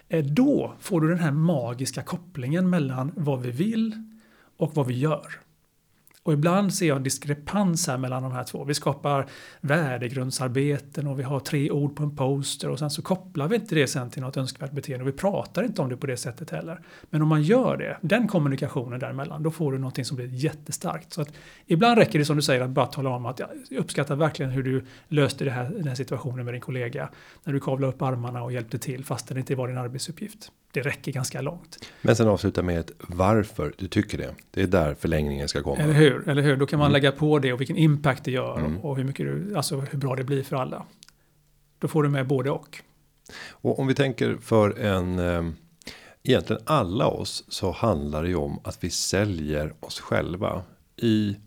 [0.08, 4.04] Eh, Då får du den här magiska kopplingen mellan vad vi vill
[4.58, 5.28] och vad vi gör.
[6.30, 8.64] Och ibland ser jag en diskrepans här mellan de här två.
[8.64, 9.26] Vi skapar
[9.62, 13.76] värdegrundsarbeten och vi har tre ord på en poster och sen så kopplar vi inte
[13.76, 16.50] det sen till något önskvärt beteende och vi pratar inte om det på det sättet
[16.50, 16.82] heller.
[17.10, 21.14] Men om man gör det, den kommunikationen däremellan, då får du någonting som blir jättestarkt.
[21.14, 21.34] Så att
[21.66, 24.64] ibland räcker det som du säger att bara tala om att jag uppskattar verkligen hur
[24.64, 27.10] du löste det här, den här situationen med din kollega.
[27.44, 30.52] När du kavlade upp armarna och hjälpte till fast det inte var din arbetsuppgift.
[30.72, 31.86] Det räcker ganska långt.
[32.02, 34.36] Men sen avsluta med ett varför du tycker det.
[34.52, 35.78] Det är där förlängningen ska komma.
[35.78, 36.30] Eller hur?
[36.30, 36.58] Eller hur?
[36.58, 36.94] Då kan man Mm.
[36.94, 38.78] lägga på det och vilken impact det gör Mm.
[38.78, 40.86] och hur, mycket du, alltså hur bra det blir för alla.
[41.80, 42.80] Då får du med både och.
[43.50, 45.50] Och om vi tänker för en eh,
[46.24, 50.62] egentligen alla oss så handlar det ju om att vi säljer oss själva
[50.96, 51.38] i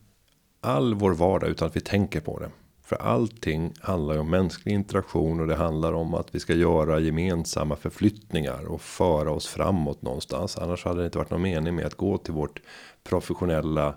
[0.61, 2.51] all vår vardag utan att vi tänker på det.
[2.93, 7.01] För allting handlar ju om mänsklig interaktion och det handlar om att vi ska göra
[7.01, 10.59] gemensamma förflyttningar och föra oss framåt någonstans.
[10.59, 12.63] Annars hade det inte varit någon mening med att gå till vårt
[13.05, 13.95] professionella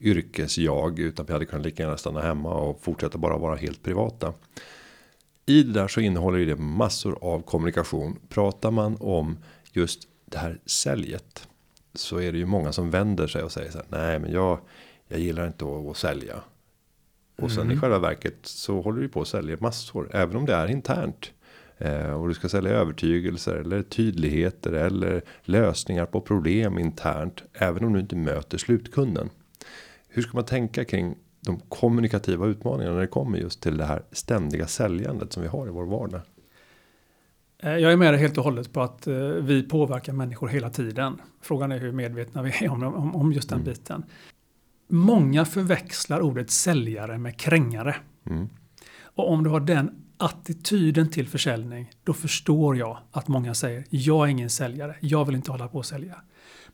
[0.00, 4.32] yrkesjag utan vi hade kunnat lika gärna stanna hemma och fortsätta bara vara helt privata.
[5.46, 8.18] I det där så innehåller det massor av kommunikation.
[8.28, 9.38] Pratar man om
[9.72, 11.48] just det här säljet.
[11.94, 13.86] Så är det ju många som vänder sig och säger så här.
[13.88, 14.58] Nej men jag,
[15.08, 16.42] jag gillar inte att, att sälja.
[17.42, 17.76] Och sen Mm.
[17.76, 20.10] i själva verket så håller du på att sälja massor.
[20.12, 21.32] Även om det är internt.
[21.78, 27.42] Eh, och du ska sälja övertygelser eller tydligheter eller lösningar på problem internt.
[27.52, 29.30] Även om du inte möter slutkunden.
[30.08, 34.02] Hur ska man tänka kring de kommunikativa utmaningarna när det kommer just till det här
[34.12, 36.20] ständiga säljandet som vi har i vår vardag?
[37.62, 40.70] Eh, Jag är med dig helt och hållet på att eh, vi påverkar människor hela
[40.70, 41.20] tiden.
[41.42, 43.72] Frågan är hur medvetna vi är om, om, om just den Mm.
[43.72, 44.02] biten.
[44.90, 47.96] Många förväxlar ordet säljare med krängare.
[48.26, 48.48] Mm.
[49.02, 54.26] Och om du har den attityden till försäljning, då förstår jag att många säger jag
[54.26, 56.16] är ingen säljare, jag vill inte hålla på och sälja.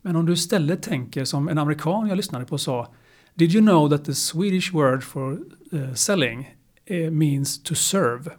[0.03, 2.95] Men om du istället tänker som en amerikan jag lyssnade på sa
[3.35, 5.39] Did you know that the Swedish word for
[5.73, 8.31] eh, selling eh, means to serve?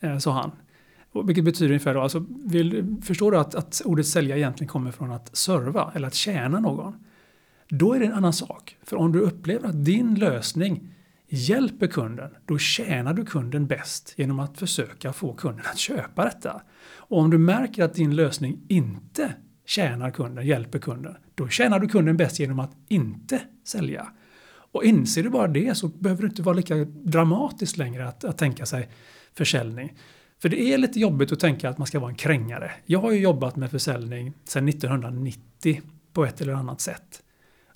[0.00, 0.50] Eh, sa han.
[1.26, 5.12] Vilket betyder ungefär då, alltså, vill, förstår du att, att ordet sälja egentligen kommer från
[5.12, 7.04] att serva eller att tjäna någon?
[7.70, 8.76] Då är det en annan sak.
[8.82, 10.88] För om du upplever att din lösning
[11.28, 16.62] hjälper kunden, då tjänar du kunden bäst genom att försöka få kunden att köpa detta.
[16.96, 19.34] Och om du märker att din lösning inte
[19.66, 24.12] tjänar kunden, hjälper kunden, då tjänar du kunden bäst genom att inte sälja.
[24.72, 28.38] Och inser du bara det så behöver det inte vara lika dramatiskt längre att, att
[28.38, 28.88] tänka sig
[29.34, 29.96] försäljning.
[30.42, 32.70] För det är lite jobbigt att tänka att man ska vara en krängare.
[32.86, 37.22] Jag har ju jobbat med försäljning sedan 1990 på ett eller annat sätt.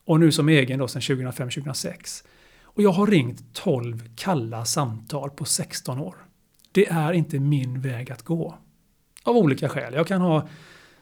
[0.05, 2.25] Och nu som egen då sedan 2005-2006.
[2.63, 6.15] Och jag har ringt 12 kalla samtal på 16 år.
[6.73, 8.59] Det är inte min väg att gå.
[9.23, 9.95] Av olika skäl.
[9.95, 10.49] Jag kan ha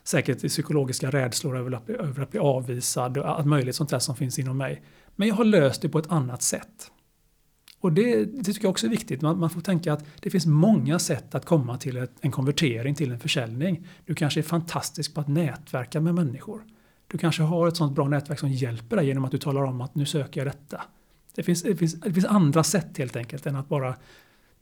[0.05, 3.99] säkert psykologiska rädslor över att, bli- över att bli avvisad och allt möjligt sånt där
[3.99, 4.83] som finns inom mig.
[5.17, 6.91] Men jag har löst det på ett annat sätt.
[7.81, 9.21] Och det, det tycker jag också är viktigt.
[9.23, 12.95] Man, man får tänka att det finns många sätt att komma till ett, en konvertering
[12.95, 13.87] till en försäljning.
[14.07, 16.65] Du kanske är fantastisk på att nätverka med människor.
[17.13, 19.81] Du kanske har ett sånt bra nätverk som hjälper dig genom att du talar om
[19.81, 20.83] att nu söker jag detta.
[21.35, 23.95] Det finns, det finns, det finns andra sätt helt enkelt än att bara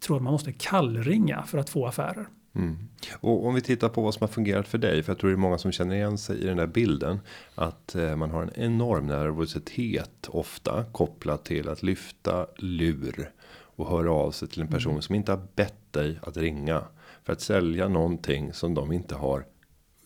[0.00, 2.28] tro att man måste kallringa för att få affärer.
[2.54, 2.76] Mm.
[3.20, 5.02] Och om vi tittar på vad som har fungerat för dig.
[5.02, 7.20] För jag tror det är många som känner igen sig i den där bilden.
[7.54, 13.30] Att eh, man har en enorm nervositet ofta kopplat till att lyfta lur.
[13.76, 16.82] Och höra av sig till en person som inte har bett dig att ringa.
[17.24, 19.44] För att sälja någonting som de inte har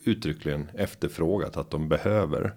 [0.04, 2.54] uttryckligen efterfrågat att de behöver.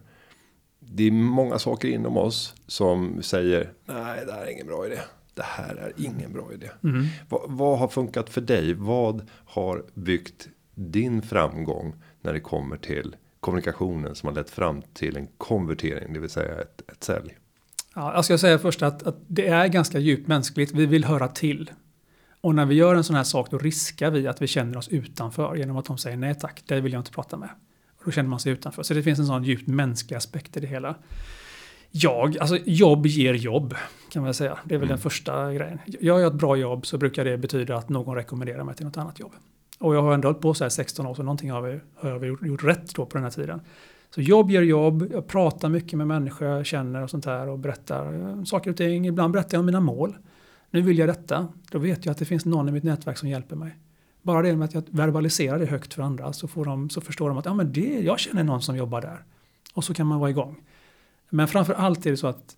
[0.80, 5.00] Det är många saker inom oss som säger nej det här är ingen bra idé.
[5.34, 6.70] Det här är ingen bra idé.
[6.84, 7.06] Mm.
[7.30, 8.74] Vad, vad har funkat för dig?
[8.74, 15.18] Vad har byggt din framgång när det kommer till kommunikationen som har lett fram till
[15.18, 17.38] en konvertering, det vill säga ett, ett sälj?
[17.96, 20.72] Ja, jag ska säga först att, att det är ganska djupt mänskligt.
[20.72, 21.72] Vi vill höra till.
[22.42, 24.88] Och när vi gör en sån här sak då riskar vi att vi känner oss
[24.88, 27.50] utanför genom att de säger nej tack, det vill jag inte prata med.
[27.98, 28.84] Och då känner man sig utanför.
[28.84, 30.96] Så det finns en sån djupt mänsklig aspekt i det hela.
[31.92, 33.76] Jag, alltså jobb ger jobb
[34.12, 34.58] kan man säga.
[34.64, 34.96] Det är väl Mm.
[34.96, 35.80] den första grejen.
[35.86, 38.98] Gör jag ett bra jobb så brukar det betyda att någon rekommenderar mig till något
[38.98, 39.32] annat jobb.
[39.80, 42.20] Och jag har ändå hållit på så här 16 år så någonting har vi, har
[42.20, 43.62] vi gjort, gjort rätt då på den här tiden.
[44.16, 47.60] Så jobb ger jobb, jag pratar mycket med människor jag känner och sånt här och
[47.60, 49.08] berättar eh, saker och ting.
[49.08, 50.18] Ibland berättar jag om mina mål.
[50.72, 51.48] Nu vill jag detta.
[51.72, 53.78] Då vet jag att det finns någon i mitt nätverk som hjälper mig.
[54.22, 57.30] Bara det med att jag verbaliserar det högt för andra så, får de, så förstår
[57.30, 59.24] de att ja, men det, jag känner någon som jobbar där.
[59.74, 60.64] Och så kan man vara igång.
[61.30, 62.58] Men framför allt är det så att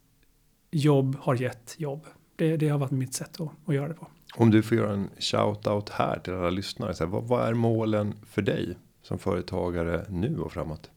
[0.71, 2.05] jobb har gett jobb.
[2.35, 4.07] Det, det har varit mitt sätt att, att göra det på.
[4.35, 6.93] Om du får göra en shout-out här till alla lyssnare.
[6.93, 10.89] Så här, vad, vad är målen för dig som företagare nu och framåt?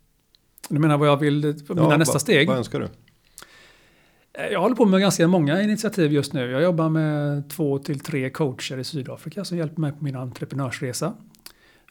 [0.69, 2.49] Du menar vad jag vill, mina ja, nästa vad, steg?
[2.49, 2.89] Vad önskar du?
[4.35, 6.51] Eh, jag håller på med ganska många initiativ just nu.
[6.51, 11.15] Jag jobbar med två till tre coacher i Sydafrika som hjälper mig på min entreprenörsresa.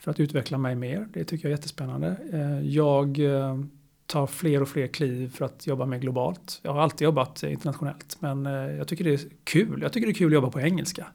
[0.02, 1.08] För att utveckla mig mer.
[1.14, 2.16] Det tycker jag är jättespännande.
[2.34, 3.60] Eh, jag eh,
[4.06, 6.60] tar fler och fler kliv för att jobba mer globalt.
[6.64, 9.82] Jag har alltid jobbat internationellt men jag tycker det är kul.
[9.82, 11.08] Jag tycker det är kul att jobba på engelska.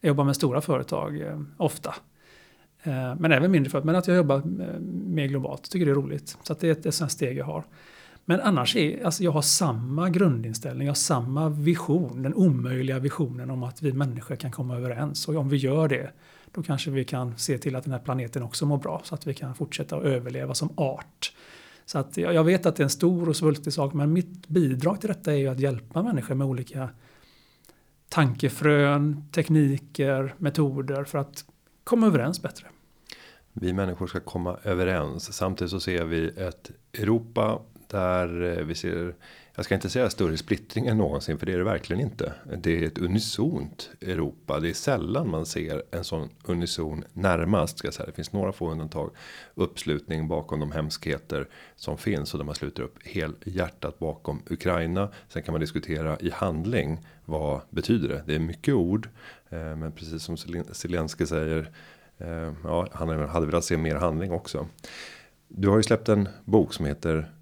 [0.00, 1.22] Jag jobbar med stora företag
[1.56, 1.94] ofta.
[3.18, 3.86] Men även mindre företag.
[3.86, 4.42] Men att jag jobbar
[5.08, 6.38] mer globalt tycker det är roligt.
[6.42, 7.64] Så det är ett, ett sånt steg jag har.
[8.24, 13.50] Men annars är, alltså jag har samma grundinställning, jag har samma vision, den omöjliga visionen
[13.50, 15.28] om att vi människor kan komma överens.
[15.28, 16.12] Och om vi gör det,
[16.52, 19.26] då kanske vi kan se till att den här planeten också mår bra, så att
[19.26, 21.32] vi kan fortsätta att överleva som art.
[21.84, 25.00] Så att jag vet att det är en stor och svulstig sak, men mitt bidrag
[25.00, 26.88] till detta är ju att hjälpa människor med olika
[28.08, 31.44] tankefrön, tekniker, metoder för att
[31.84, 32.66] komma överens bättre.
[33.52, 35.32] Vi människor ska komma överens.
[35.32, 39.14] Samtidigt så ser vi ett Europa där eh, vi ser,
[39.54, 42.32] jag ska inte säga större splittring än någonsin för det är det verkligen inte.
[42.58, 44.60] Det är ett unisont Europa.
[44.60, 48.06] Det är sällan man ser en sån unison närmast ska jag säga.
[48.06, 49.10] Det finns några få undantag.
[49.54, 55.08] Uppslutning bakom de hemskheter som finns och där man sluter upp helhjärtat bakom Ukraina.
[55.28, 57.06] Sen kan man diskutera i handling.
[57.24, 58.22] Vad betyder det?
[58.26, 59.08] Det är mycket ord,
[59.50, 60.36] eh, men precis som
[60.72, 61.70] Zelensky säger.
[62.18, 64.68] Eh, ja, han hade velat se mer handling också.
[65.48, 67.32] Du har ju släppt en bok som heter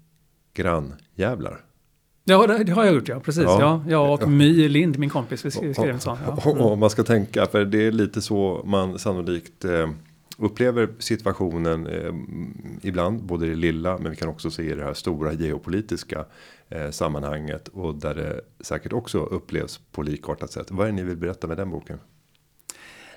[0.53, 1.61] grannjävlar.
[2.23, 3.43] Ja, det, har jag gjort ja, precis.
[3.43, 3.59] Ja.
[3.59, 6.17] Ja, jag och My Lind, min kompis, vi skrev, en sån.
[6.25, 6.37] Ja.
[6.45, 9.89] Och, och, man ska tänka, för det är lite så man sannolikt eh,
[10.37, 12.13] upplever situationen eh,
[12.81, 16.25] ibland, både det lilla, men vi kan också se det här stora geopolitiska
[16.69, 20.71] eh, sammanhanget och där det säkert också upplevs på likartat sätt.
[20.71, 21.99] Vad är det ni vill berätta med den boken?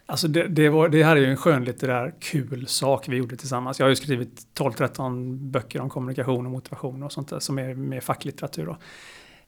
[0.07, 3.79] Alltså det, det, var, det här är ju en skönlitterär kul sak vi gjorde tillsammans.
[3.79, 7.75] Jag har ju skrivit 12-13 böcker om kommunikation och motivation och sånt där som är
[7.75, 8.69] mer facklitteratur.
[8.69, 8.77] Och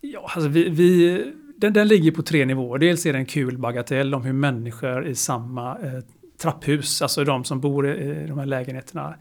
[0.00, 1.24] ja, alltså vi, vi,
[1.56, 2.78] den, den ligger på tre nivåer.
[2.78, 6.00] Dels är det en kul bagatell om hur människor i samma eh,
[6.38, 9.14] trapphus, alltså de som bor i, i de här lägenheterna,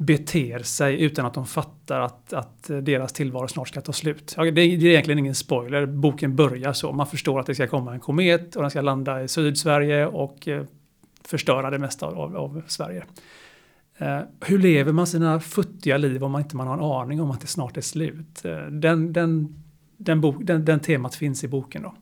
[0.00, 4.34] beter sig utan att de fattar att, att deras tillvaro snart ska ta slut.
[4.36, 6.92] Det är, det är egentligen ingen spoiler, boken börjar så.
[6.92, 10.48] Man förstår att det ska komma en komet och den ska landa i Sydsverige och
[10.48, 10.64] eh,
[11.24, 13.04] förstöra det mesta av, av Sverige.
[13.96, 17.30] Eh, hur lever man sina futtiga liv om man inte man har en aning om
[17.30, 18.44] att det snart är slut?
[18.44, 19.62] Eh, den, den,
[19.96, 21.82] den, bok, den, den temat finns i boken.
[21.82, 21.94] Då.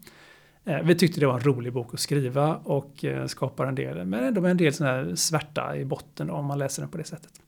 [0.72, 4.04] Eh, vi tyckte det var en rolig bok att skriva och eh, skapar en del,
[4.04, 6.98] men ändå med en del sån här svärta i botten om man läser den på
[6.98, 7.45] det sättet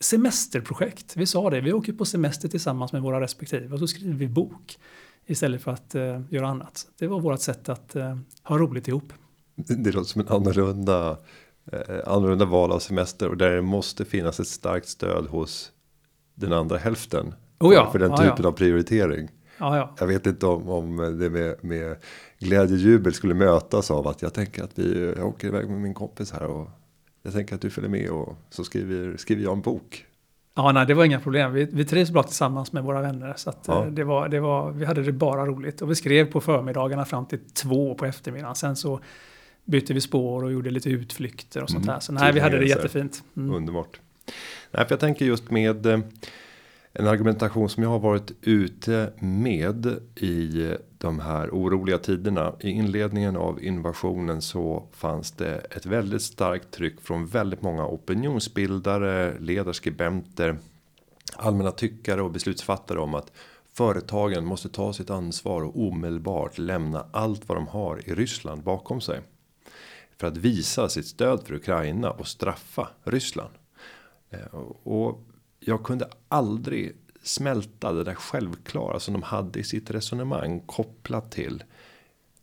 [0.00, 1.16] semesterprojekt.
[1.16, 4.28] Vi sa det, vi åker på semester tillsammans med våra respektive och så skriver vi
[4.28, 4.78] bok
[5.26, 6.86] istället för att uh, göra annat.
[6.98, 9.12] Det var vårt sätt att uh, ha roligt ihop.
[9.54, 11.18] Det, det låter som en annorlunda,
[11.72, 15.72] eh, annorlunda val av semester och där det måste finnas ett starkt stöd hos
[16.34, 17.34] den andra hälften.
[17.60, 18.48] Oh ja, för den typen ja.
[18.48, 19.28] av prioritering.
[19.58, 19.94] Ja, ja.
[19.98, 21.96] Jag vet inte om, om det med, med
[22.38, 25.94] glädje jubel skulle mötas av att jag tänker att vi jag åker iväg med min
[25.94, 26.68] kompis här och
[27.28, 30.06] jag tänker att du följer med och så skriver, skriver jag en bok.
[30.54, 31.52] Ja, nej, det var inga problem.
[31.52, 33.34] Vi, vi trivs bra tillsammans med våra vänner.
[33.36, 33.84] Så att, ja.
[33.84, 35.82] Eh, det var, det var, vi hade det bara roligt.
[35.82, 38.54] Och vi skrev på förmiddagarna fram till två på eftermiddagen.
[38.54, 39.00] Sen så
[39.64, 41.94] bytte vi spår och gjorde lite utflykter och sånt mm.
[41.94, 42.00] där.
[42.00, 43.22] Så nej, vi hade det jättefint.
[43.36, 43.54] Mm.
[43.54, 44.00] Underbart.
[44.70, 46.00] Nej, för jag tänker just med eh,
[46.98, 52.54] en argumentation som jag har varit ute med i de här oroliga tiderna.
[52.60, 59.38] I inledningen av invasionen så fanns det ett väldigt starkt tryck från väldigt många opinionsbildare,
[59.38, 60.58] ledarskribenter,
[61.36, 63.32] allmänna tyckare och beslutsfattare om att
[63.72, 69.00] företagen måste ta sitt ansvar och omedelbart lämna allt vad de har i Ryssland bakom
[69.00, 69.20] sig.
[70.16, 73.54] För att visa sitt stöd för Ukraina och straffa Ryssland.
[74.30, 75.27] Eh, och
[75.68, 81.64] jag kunde aldrig smälta det där självklara som de hade i sitt resonemang kopplat till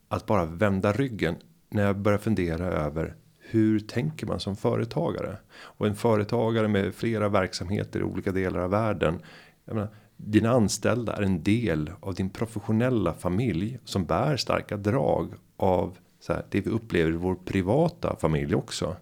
[0.07, 1.35] att bara vända ryggen
[1.69, 7.29] när jag börjar fundera över hur tänker man som företagare och en företagare med flera
[7.29, 9.19] verksamheter i olika delar av världen.
[9.65, 15.33] Jag menar, dina anställda är en del av din professionella familj som bär starka drag
[15.57, 18.95] av så här, det vi upplever i vår privata familj också.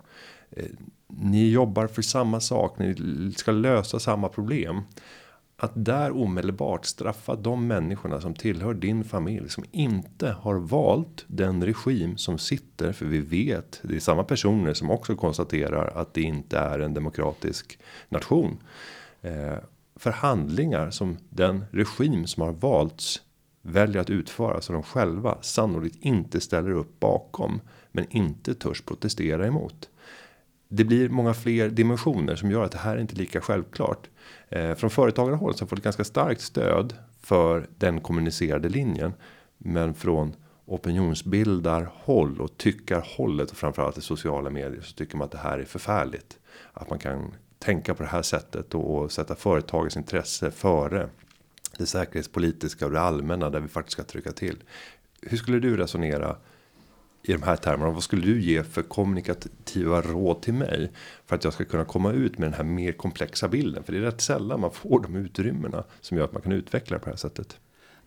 [0.56, 0.66] Eh,
[1.08, 4.82] ni jobbar för samma sak, ni ska lösa samma problem.
[5.58, 11.66] att där omedelbart straffa de människorna som tillhör din familj som inte har valt den
[11.66, 16.22] regim som sitter för vi vet det är samma personer som också konstaterar att det
[16.22, 17.80] inte är en demokratisk
[18.10, 18.58] nation.
[19.22, 19.58] Eh,
[19.96, 23.22] förhandlingar som den regim som har valts
[23.62, 29.48] väljer att utföra Som de själva sannolikt inte ställer upp bakom men inte törs protestera
[29.48, 29.90] emot.
[30.76, 34.10] Det blir många fler dimensioner som gör att det här är inte lika självklart.
[34.50, 39.14] Eh, från företagarhåll så får det ganska starkt stöd för den kommunicerade linjen.
[39.58, 45.38] Men från opinionsbildarhåll och tyckarhållet och framförallt i sociala medier så tycker man att det
[45.38, 46.38] här är förfärligt.
[46.74, 51.10] Att man kan tänka på det här sättet och, och sätta företagets intresse före
[51.78, 54.64] det säkerhetspolitiska och det allmänna där vi faktiskt ska trycka till.
[55.22, 56.36] Hur skulle du resonera
[57.24, 57.92] i de här termerna.
[57.92, 60.92] Vad skulle du ge för kommunikativa råd till mig
[61.26, 63.84] för att jag ska kunna komma ut med den här mer komplexa bilden?
[63.84, 66.98] För det är rätt sällan man får de utrymmena som gör att man kan utveckla
[66.98, 67.58] det på det här sättet.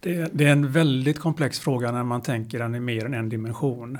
[0.00, 3.14] Det är, det är en väldigt komplex fråga när man tänker den i mer än
[3.14, 3.98] en dimension.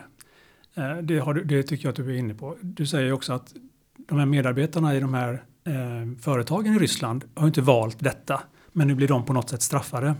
[0.74, 2.56] Eh, det, har, det tycker jag att du är inne på.
[2.60, 3.54] Du säger också att
[3.96, 8.40] de här medarbetarna i de här eh, företagen i Ryssland har inte valt detta.
[8.72, 10.14] Men nu blir de på något sätt straffade.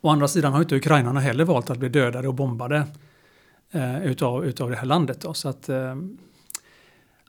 [0.00, 2.86] Å andra sidan har inte ukrainarna heller valt att bli dödade och bombade
[3.72, 5.20] eh, utav, utav det här landet.
[5.20, 5.34] Då.
[5.34, 5.96] Så att, eh,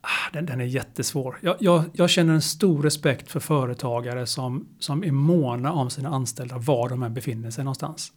[0.02, 1.38] ah, den, den är jättesvår.
[1.42, 6.10] Jag, jag, jag, känner en stor respekt för företagare som, som är måna om sina
[6.10, 8.12] anställda var de än befinner sig någonstans.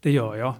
[0.00, 0.54] Det gör jag.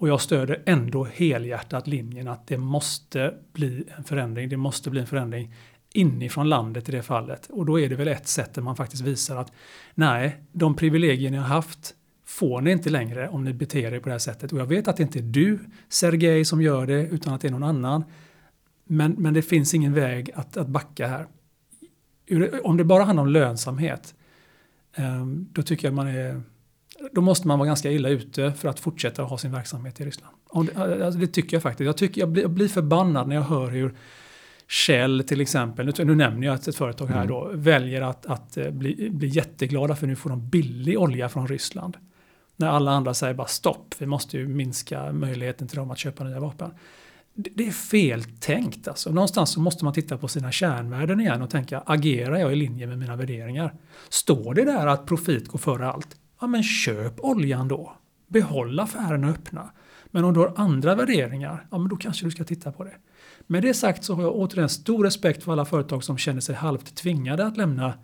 [0.00, 4.48] Och jag stöder ändå helhjärtat linjen att det måste bli en förändring.
[4.48, 5.54] Det måste bli en förändring
[5.92, 7.46] inifrån landet i det fallet.
[7.50, 9.52] Och då är det väl ett sätt där man faktiskt visar att
[9.94, 11.94] nej, de privilegier ni har haft
[12.30, 14.52] får ni inte längre om ni beter er på det här sättet.
[14.52, 15.58] Och jag vet att det inte är du,
[15.88, 18.04] Sergej, som gör det, utan att det är någon annan.
[18.84, 21.26] Men, men det finns ingen väg att, att backa här.
[22.62, 24.14] Om det bara handlar om lönsamhet,
[24.94, 26.42] ehm, då tycker jag man är
[27.12, 30.36] då måste man vara ganska illa ute för att fortsätta ha sin verksamhet i Ryssland.
[30.66, 31.86] Det, alltså det, tycker jag faktiskt.
[31.86, 33.94] Jag, tycker, jag, blir, jag blir förbannad när jag hör hur
[34.68, 37.28] Shell till exempel, nu, nu nämner jag ett företag här mm.
[37.28, 41.48] då, väljer att, att eh, bli, bli jätteglada för nu får de billig olja från
[41.48, 41.96] Ryssland.
[42.60, 46.24] När alla andra säger bara stopp, vi måste ju minska möjligheten till dem att köpa
[46.24, 46.70] nya vapen.
[47.34, 49.12] Det är fel tänkt alltså.
[49.12, 52.86] Någonstans så måste man titta på sina kärnvärden igen och tänka, agerar jag i linje
[52.86, 53.74] med mina värderingar?
[54.08, 56.16] Står det där att profit går före allt?
[56.40, 57.92] Ja men köp oljan då.
[58.26, 59.70] Behåll affärerna öppna.
[60.10, 62.94] Men om du har andra värderingar, ja men då kanske du ska titta på det.
[63.46, 66.54] Med det sagt så har jag återigen stor respekt för alla företag som känner sig
[66.54, 67.94] halvt tvingade att lämna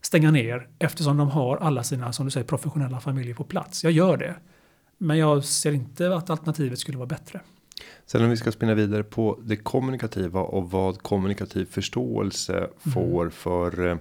[0.00, 3.84] stänga ner eftersom de har alla sina, som du säger, professionella familjer på plats.
[3.84, 4.34] Jag gör det.
[4.98, 7.40] Men jag ser inte att alternativet skulle vara bättre.
[8.06, 12.70] Sen om vi ska spinna vidare på det kommunikativa och vad kommunikativ förståelse mm.
[12.94, 13.98] får för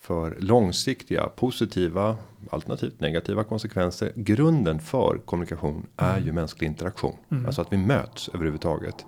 [0.00, 2.16] för långsiktiga positiva
[2.50, 4.12] alternativt negativa konsekvenser.
[4.16, 6.26] Grunden för kommunikation är mm.
[6.26, 7.46] ju mänsklig interaktion, mm.
[7.46, 9.06] alltså att vi möts överhuvudtaget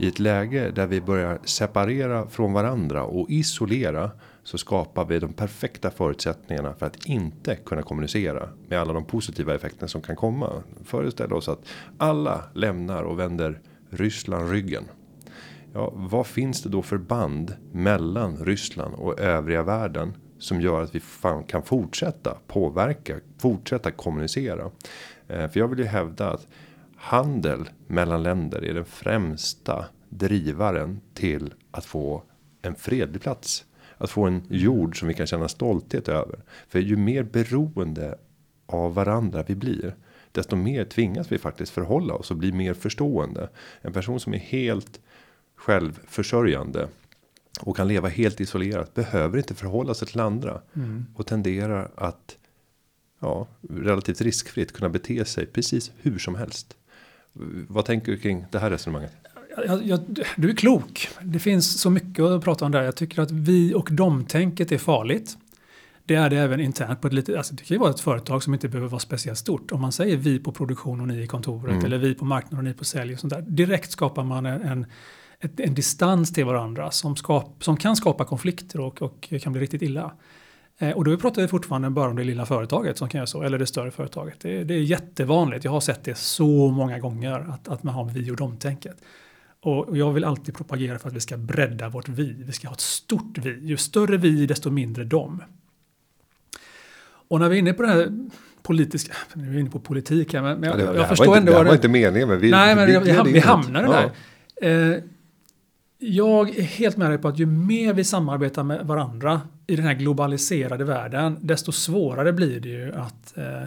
[0.00, 4.10] i ett läge där vi börjar separera från varandra och isolera
[4.46, 9.54] så skapar vi de perfekta förutsättningarna för att inte kunna kommunicera med alla de positiva
[9.54, 10.62] effekterna som kan komma.
[10.84, 11.66] Föreställ oss att
[11.98, 14.84] alla lämnar och vänder Ryssland ryggen.
[15.72, 20.94] Ja, vad finns det då för band mellan Ryssland och övriga världen som gör att
[20.94, 21.00] vi
[21.46, 24.70] kan fortsätta påverka, fortsätta kommunicera?
[25.28, 26.46] Eh, för jag vill ju hävda att
[26.96, 32.22] handel mellan länder är den främsta drivaren till att få
[32.62, 33.64] en fredlig plats
[33.98, 36.40] att få en jord som vi kan känna stolthet över.
[36.68, 38.18] För ju mer beroende
[38.66, 39.96] av varandra vi blir.
[40.32, 43.48] Desto mer tvingas vi faktiskt förhålla oss och bli mer förstående.
[43.80, 45.00] En person som är helt
[45.56, 46.88] självförsörjande.
[47.60, 48.94] Och kan leva helt isolerat.
[48.94, 50.60] Behöver inte förhålla sig till andra.
[50.74, 51.06] Mm.
[51.14, 52.38] Och tenderar att.
[53.20, 56.76] Ja, relativt riskfritt kunna bete sig precis hur som helst.
[57.68, 59.12] Vad tänker du kring det här resonemanget?
[59.66, 60.00] Jag, jag,
[60.36, 61.08] du är klok.
[61.22, 62.82] Det finns så mycket att prata om där.
[62.82, 65.36] Jag tycker att vi och dom-tänket är farligt.
[66.04, 68.42] Det är det även internt på ett litet, alltså det kan ju vara ett företag
[68.42, 69.72] som inte behöver vara speciellt stort.
[69.72, 71.84] Om man säger vi på produktion och ni i kontoret mm.
[71.84, 73.42] eller vi på marknad och ni på sälj och sånt där.
[73.42, 74.86] Direkt skapar man en, en,
[75.56, 79.82] en distans till varandra som, skap, som kan skapa konflikter och, och kan bli riktigt
[79.82, 80.12] illa.
[80.78, 83.42] Eh, och då pratar vi fortfarande bara om det lilla företaget som kan göra så,
[83.42, 84.40] eller det större företaget.
[84.40, 88.04] Det, det är jättevanligt, jag har sett det så många gånger att, att man har
[88.04, 88.96] vi och dom-tänket.
[89.66, 92.36] Och jag vill alltid propagera för att vi ska bredda vårt vi.
[92.38, 93.58] Vi ska ha ett stort vi.
[93.66, 95.42] Ju större vi, desto mindre dom.
[97.28, 98.28] Och när vi är inne på det här
[98.62, 101.38] politiska, nu är vi inne på politik här, men jag, ja, det, jag förstår inte,
[101.38, 101.52] ändå...
[101.52, 104.10] Det här var inte meningen, men vi, nej, men vi, vi, vi hamnar ja.
[104.60, 104.94] där.
[104.94, 105.02] Eh,
[105.98, 109.84] Jag är helt med dig på att ju mer vi samarbetar med varandra i den
[109.84, 113.62] här globaliserade världen, desto svårare blir det ju att, eh,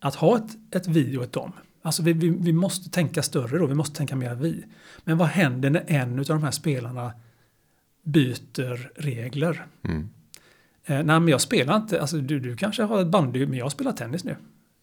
[0.00, 1.52] att ha ett, ett vi och ett dom.
[1.82, 4.64] Alltså vi, vi, vi, måste tänka större då, vi måste tänka mer vi.
[5.04, 7.12] Men vad händer när en av de här spelarna
[8.02, 9.66] byter regler?
[9.82, 10.08] Mm.
[10.84, 13.72] Eh, nej men jag spelar inte, alltså du, du kanske har ett bandy, men jag
[13.72, 14.36] spelar tennis nu.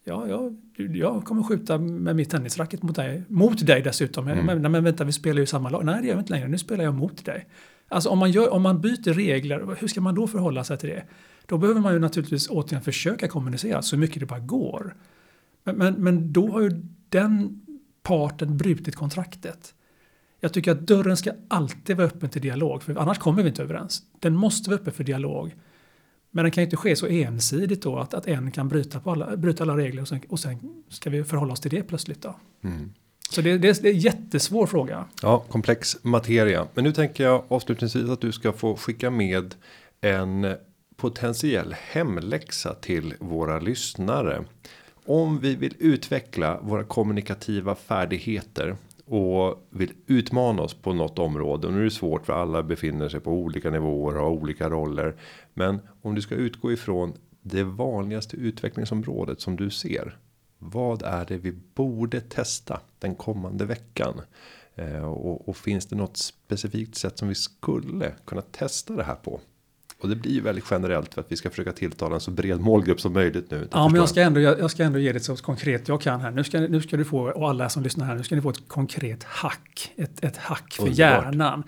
[0.04, 4.28] Ja, jag, jag kommer skjuta med mitt tennisracket mot dig, mot dig dessutom.
[4.28, 4.46] Mm.
[4.46, 5.84] Men, men vänta, vi spelar ju samma lag.
[5.84, 7.46] Nej, det gör vi inte längre, nu spelar jag mot dig.
[7.88, 10.88] Alltså om man, gör, om man byter regler, hur ska man då förhålla sig till
[10.88, 11.04] det?
[11.46, 14.94] Då behöver man ju naturligtvis återigen försöka kommunicera så mycket det bara går.
[15.64, 17.60] Men, men, men då har ju den
[18.02, 19.74] parten brutit kontraktet.
[20.40, 23.62] Jag tycker att dörren ska alltid vara öppen till dialog, för annars kommer vi inte
[23.62, 24.02] överens.
[24.18, 25.54] Den måste vara öppen för dialog.
[26.30, 29.10] Men den kan ju inte ske så ensidigt då att, att en kan bryta, på
[29.10, 32.22] alla, bryta alla regler och sen, och sen ska vi förhålla oss till det plötsligt.
[32.22, 32.36] Då.
[32.64, 32.92] Mm.
[33.30, 35.04] Så det, det, det, är en jättesvår fråga.
[35.22, 36.66] Ja, komplex materia.
[36.74, 39.54] Men nu tänker jag avslutningsvis att du ska få skicka med
[40.00, 40.54] en
[40.96, 44.44] potentiell hemläxa till våra lyssnare.
[45.06, 48.76] Om vi vill utveckla våra kommunikativa färdigheter
[49.10, 51.66] och vill utmana oss på något område.
[51.66, 54.70] Och nu är det svårt för alla befinner sig på olika nivåer och har olika
[54.70, 55.16] roller.
[55.54, 60.18] Men om du ska utgå ifrån det vanligaste utvecklingsområdet som du ser.
[60.58, 64.20] Vad är det vi borde testa den kommande veckan?
[64.74, 69.14] Eh, och, och finns det något specifikt sätt som vi skulle kunna testa det här
[69.14, 69.40] på?
[70.00, 72.60] Och det blir ju väldigt generellt för att vi ska försöka tilltala en så bred
[72.60, 73.68] målgrupp som möjligt nu.
[73.72, 76.30] Ja, men jag ska, ändå, jag ska ändå ge det så konkret jag kan här.
[76.30, 78.50] Nu ska, nu ska du få, och alla som lyssnar här, nu ska ni få
[78.50, 79.92] ett konkret hack.
[79.96, 80.98] Ett, ett hack för Underbart.
[80.98, 81.62] hjärnan.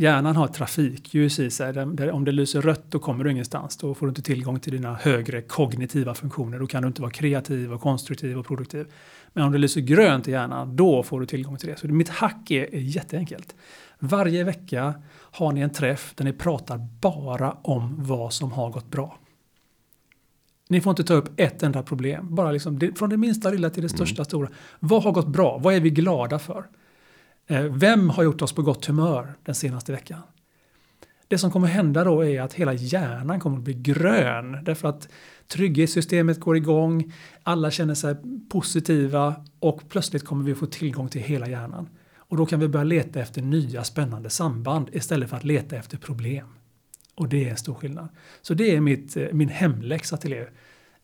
[0.00, 1.72] Hjärnan har trafikljus i sig.
[1.72, 3.76] Där, där, om det lyser rött då kommer du ingenstans.
[3.76, 6.58] Då får du inte tillgång till dina högre kognitiva funktioner.
[6.58, 8.86] Då kan du inte vara kreativ och konstruktiv och produktiv.
[9.32, 11.76] Men om det lyser grönt i hjärnan, då får du tillgång till det.
[11.76, 13.54] Så mitt hack är, är jätteenkelt.
[13.98, 18.90] Varje vecka har ni en träff där ni pratar bara om vad som har gått
[18.90, 19.18] bra.
[20.68, 22.34] Ni får inte ta upp ett enda problem.
[22.34, 24.24] Bara liksom, från det minsta lilla till det största mm.
[24.24, 24.48] stora.
[24.80, 25.58] Vad har gått bra?
[25.58, 26.66] Vad är vi glada för?
[27.46, 30.20] Eh, vem har gjort oss på gott humör den senaste veckan?
[31.28, 34.64] Det som kommer hända då är att hela hjärnan kommer att bli grön.
[34.64, 35.08] Därför att
[35.46, 37.12] trygghetssystemet går igång,
[37.42, 38.16] alla känner sig
[38.50, 41.88] positiva och plötsligt kommer vi få tillgång till hela hjärnan.
[42.16, 45.98] Och då kan vi börja leta efter nya spännande samband istället för att leta efter
[45.98, 46.46] problem.
[47.14, 48.08] Och det är en stor skillnad.
[48.42, 50.50] Så det är mitt, eh, min hemläxa till er.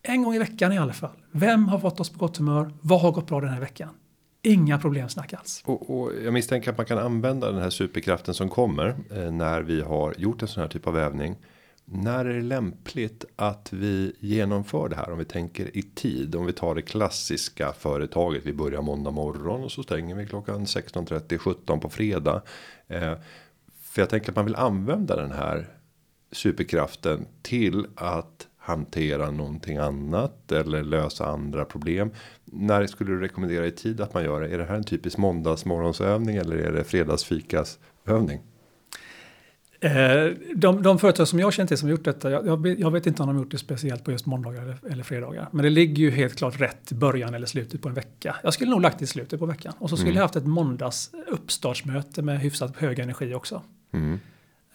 [0.03, 1.17] En gång i veckan i alla fall.
[1.33, 2.71] Vem har fått oss på gott humör?
[2.81, 3.89] Vad har gått bra den här veckan?
[4.45, 5.63] Inga problemsnack alls.
[5.65, 9.63] Och, och, jag misstänker att man kan använda den här superkraften som kommer eh, när
[9.63, 11.37] vi har gjort en sån här typ av övning
[11.87, 15.11] när är det lämpligt att vi genomför det här?
[15.11, 16.35] Om vi tänker i tid.
[16.35, 18.47] Om vi tar det klassiska företaget.
[18.47, 22.43] Vi börjar måndag morgon och så stänger vi klockan 16.30 17 på fredag.
[22.89, 23.13] Eh,
[23.83, 25.69] för jag tänker att man vill använda den här
[26.33, 32.11] superkraften till att hantera någonting annat eller lösa andra problem.
[32.55, 34.49] När skulle du rekommendera i tid att man gör det?
[34.49, 38.41] Är det här en typisk måndagsmorgonsövning eller är det fredagsfikas övning?
[39.85, 43.23] Eh, de, de företag som jag känner till som gjort detta, jag, jag, vet inte
[43.23, 45.49] om de gjort det speciellt på just måndagar eller, eller fredagar.
[45.51, 48.37] Men det ligger ju helt klart rätt i början eller slutet på en vecka.
[48.43, 49.73] Jag skulle nog lagt det i slutet på veckan.
[49.79, 50.17] Och så skulle mm.
[50.17, 53.63] jag haft ett måndags uppstartsmöte med hyfsat hög energi också.
[53.93, 54.21] Mm.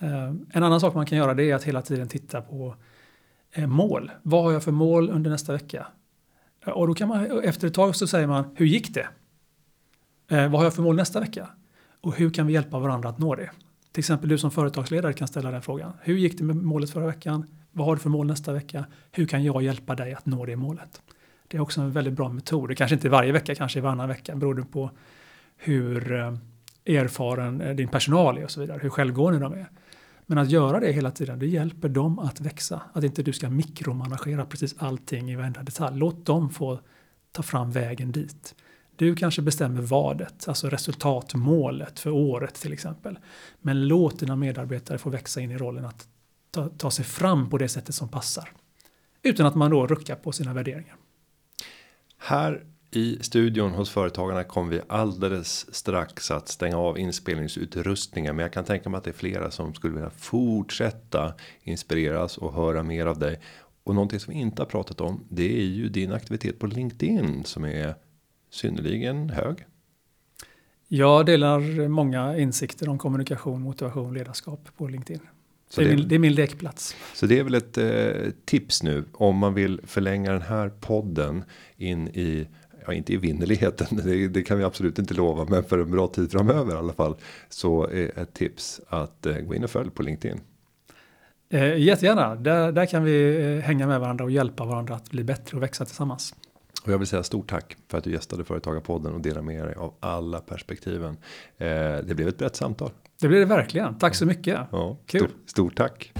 [0.03, 2.75] Uh, en annan sak man kan göra det är att hela tiden titta på
[3.57, 4.11] uh, mål.
[4.21, 5.87] Vad har jag för mål under nästa vecka?
[6.65, 9.07] Och då kan man efter ett tag så säger man, hur gick det?
[10.29, 11.49] Eh, vad har jag för mål nästa vecka?
[12.01, 13.49] Och hur kan vi hjälpa varandra att nå det?
[13.91, 15.93] Till exempel du som företagsledare kan ställa den frågan.
[16.01, 17.45] Hur gick det med målet förra veckan?
[17.71, 18.85] Vad har du för mål nästa vecka?
[19.11, 21.01] Hur kan jag hjälpa dig att nå det målet?
[21.47, 22.69] Det är också en väldigt bra metod.
[22.69, 24.91] Det kanske inte är varje vecka, kanske varannan vecka beroende på
[25.57, 26.33] hur eh,
[26.85, 29.69] erfaren eh, din personal är och så vidare, hur självgående de är.
[30.29, 32.81] Men att göra det hela tiden, det hjälper dem att växa.
[32.93, 35.97] Att inte du ska mikromanagera precis allting i varenda detalj.
[35.97, 36.79] Låt dem få
[37.31, 38.55] ta fram vägen dit.
[38.95, 43.19] Du kanske bestämmer vadet, alltså resultatmålet för året till exempel.
[43.61, 46.07] Men låt dina medarbetare få växa in i rollen att
[46.51, 48.49] ta, ta sig fram på det sättet som passar.
[49.23, 50.95] Utan att man då ruckar på sina värderingar.
[52.17, 58.35] Här i studion hos företagarna kommer vi alldeles strax att stänga av inspelningsutrustningen.
[58.35, 61.33] Men jag kan tänka mig att det är flera som skulle vilja fortsätta
[61.63, 63.39] inspireras och höra mer av dig.
[63.83, 65.25] Och någonting som vi inte har pratat om.
[65.29, 67.95] Det är ju din aktivitet på LinkedIn som är
[68.49, 69.65] synnerligen hög.
[70.87, 75.21] Jag delar många insikter om kommunikation, motivation, ledarskap på LinkedIn.
[75.75, 76.95] Det är, det, min, det är, min, lekplats.
[77.13, 81.43] Så det är väl ett eh, tips nu om man vill förlänga den här podden
[81.77, 82.47] in i
[82.89, 86.07] ja, inte i vinnerligheten, det, det, kan vi absolut inte lova, men för en bra
[86.07, 87.15] tid framöver i alla fall.
[87.49, 90.39] Så är ett tips att eh, gå in och följ på LinkedIn.
[91.49, 95.23] Eh, jättegärna, där, där kan vi eh, hänga med varandra och hjälpa varandra att bli
[95.23, 96.35] bättre och växa tillsammans.
[96.83, 99.75] Och jag vill säga stort tack för att du gästade Företagarpodden och delade med dig
[99.75, 101.17] av alla perspektiven.
[101.57, 101.67] Eh,
[102.03, 102.91] det blev ett brett samtal.
[103.21, 103.97] Det blev det verkligen.
[103.97, 104.59] Tack så mycket.
[104.71, 105.19] Ja, Kul.
[105.19, 106.13] Stort, stort tack.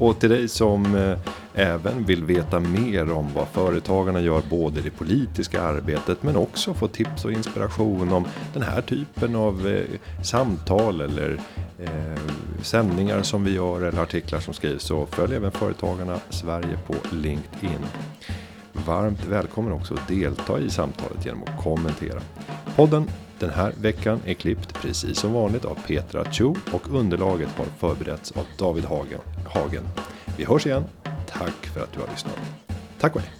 [0.00, 1.18] Och till dig som eh,
[1.54, 6.74] även vill veta mer om vad företagarna gör både i det politiska arbetet men också
[6.74, 9.84] få tips och inspiration om den här typen av eh,
[10.24, 11.40] samtal eller
[11.78, 12.20] eh,
[12.62, 17.86] sändningar som vi gör eller artiklar som skrivs så följ även Företagarna Sverige på LinkedIn.
[18.72, 22.20] Varmt välkommen också att delta i samtalet genom att kommentera.
[22.76, 23.08] Podden
[23.40, 28.32] den här veckan är klippt precis som vanligt av Petra Cho och underlaget har förberetts
[28.32, 28.84] av David
[29.46, 29.84] Hagen.
[30.36, 30.84] Vi hörs igen.
[31.28, 32.38] Tack för att du har lyssnat.
[33.00, 33.39] Tack och hej.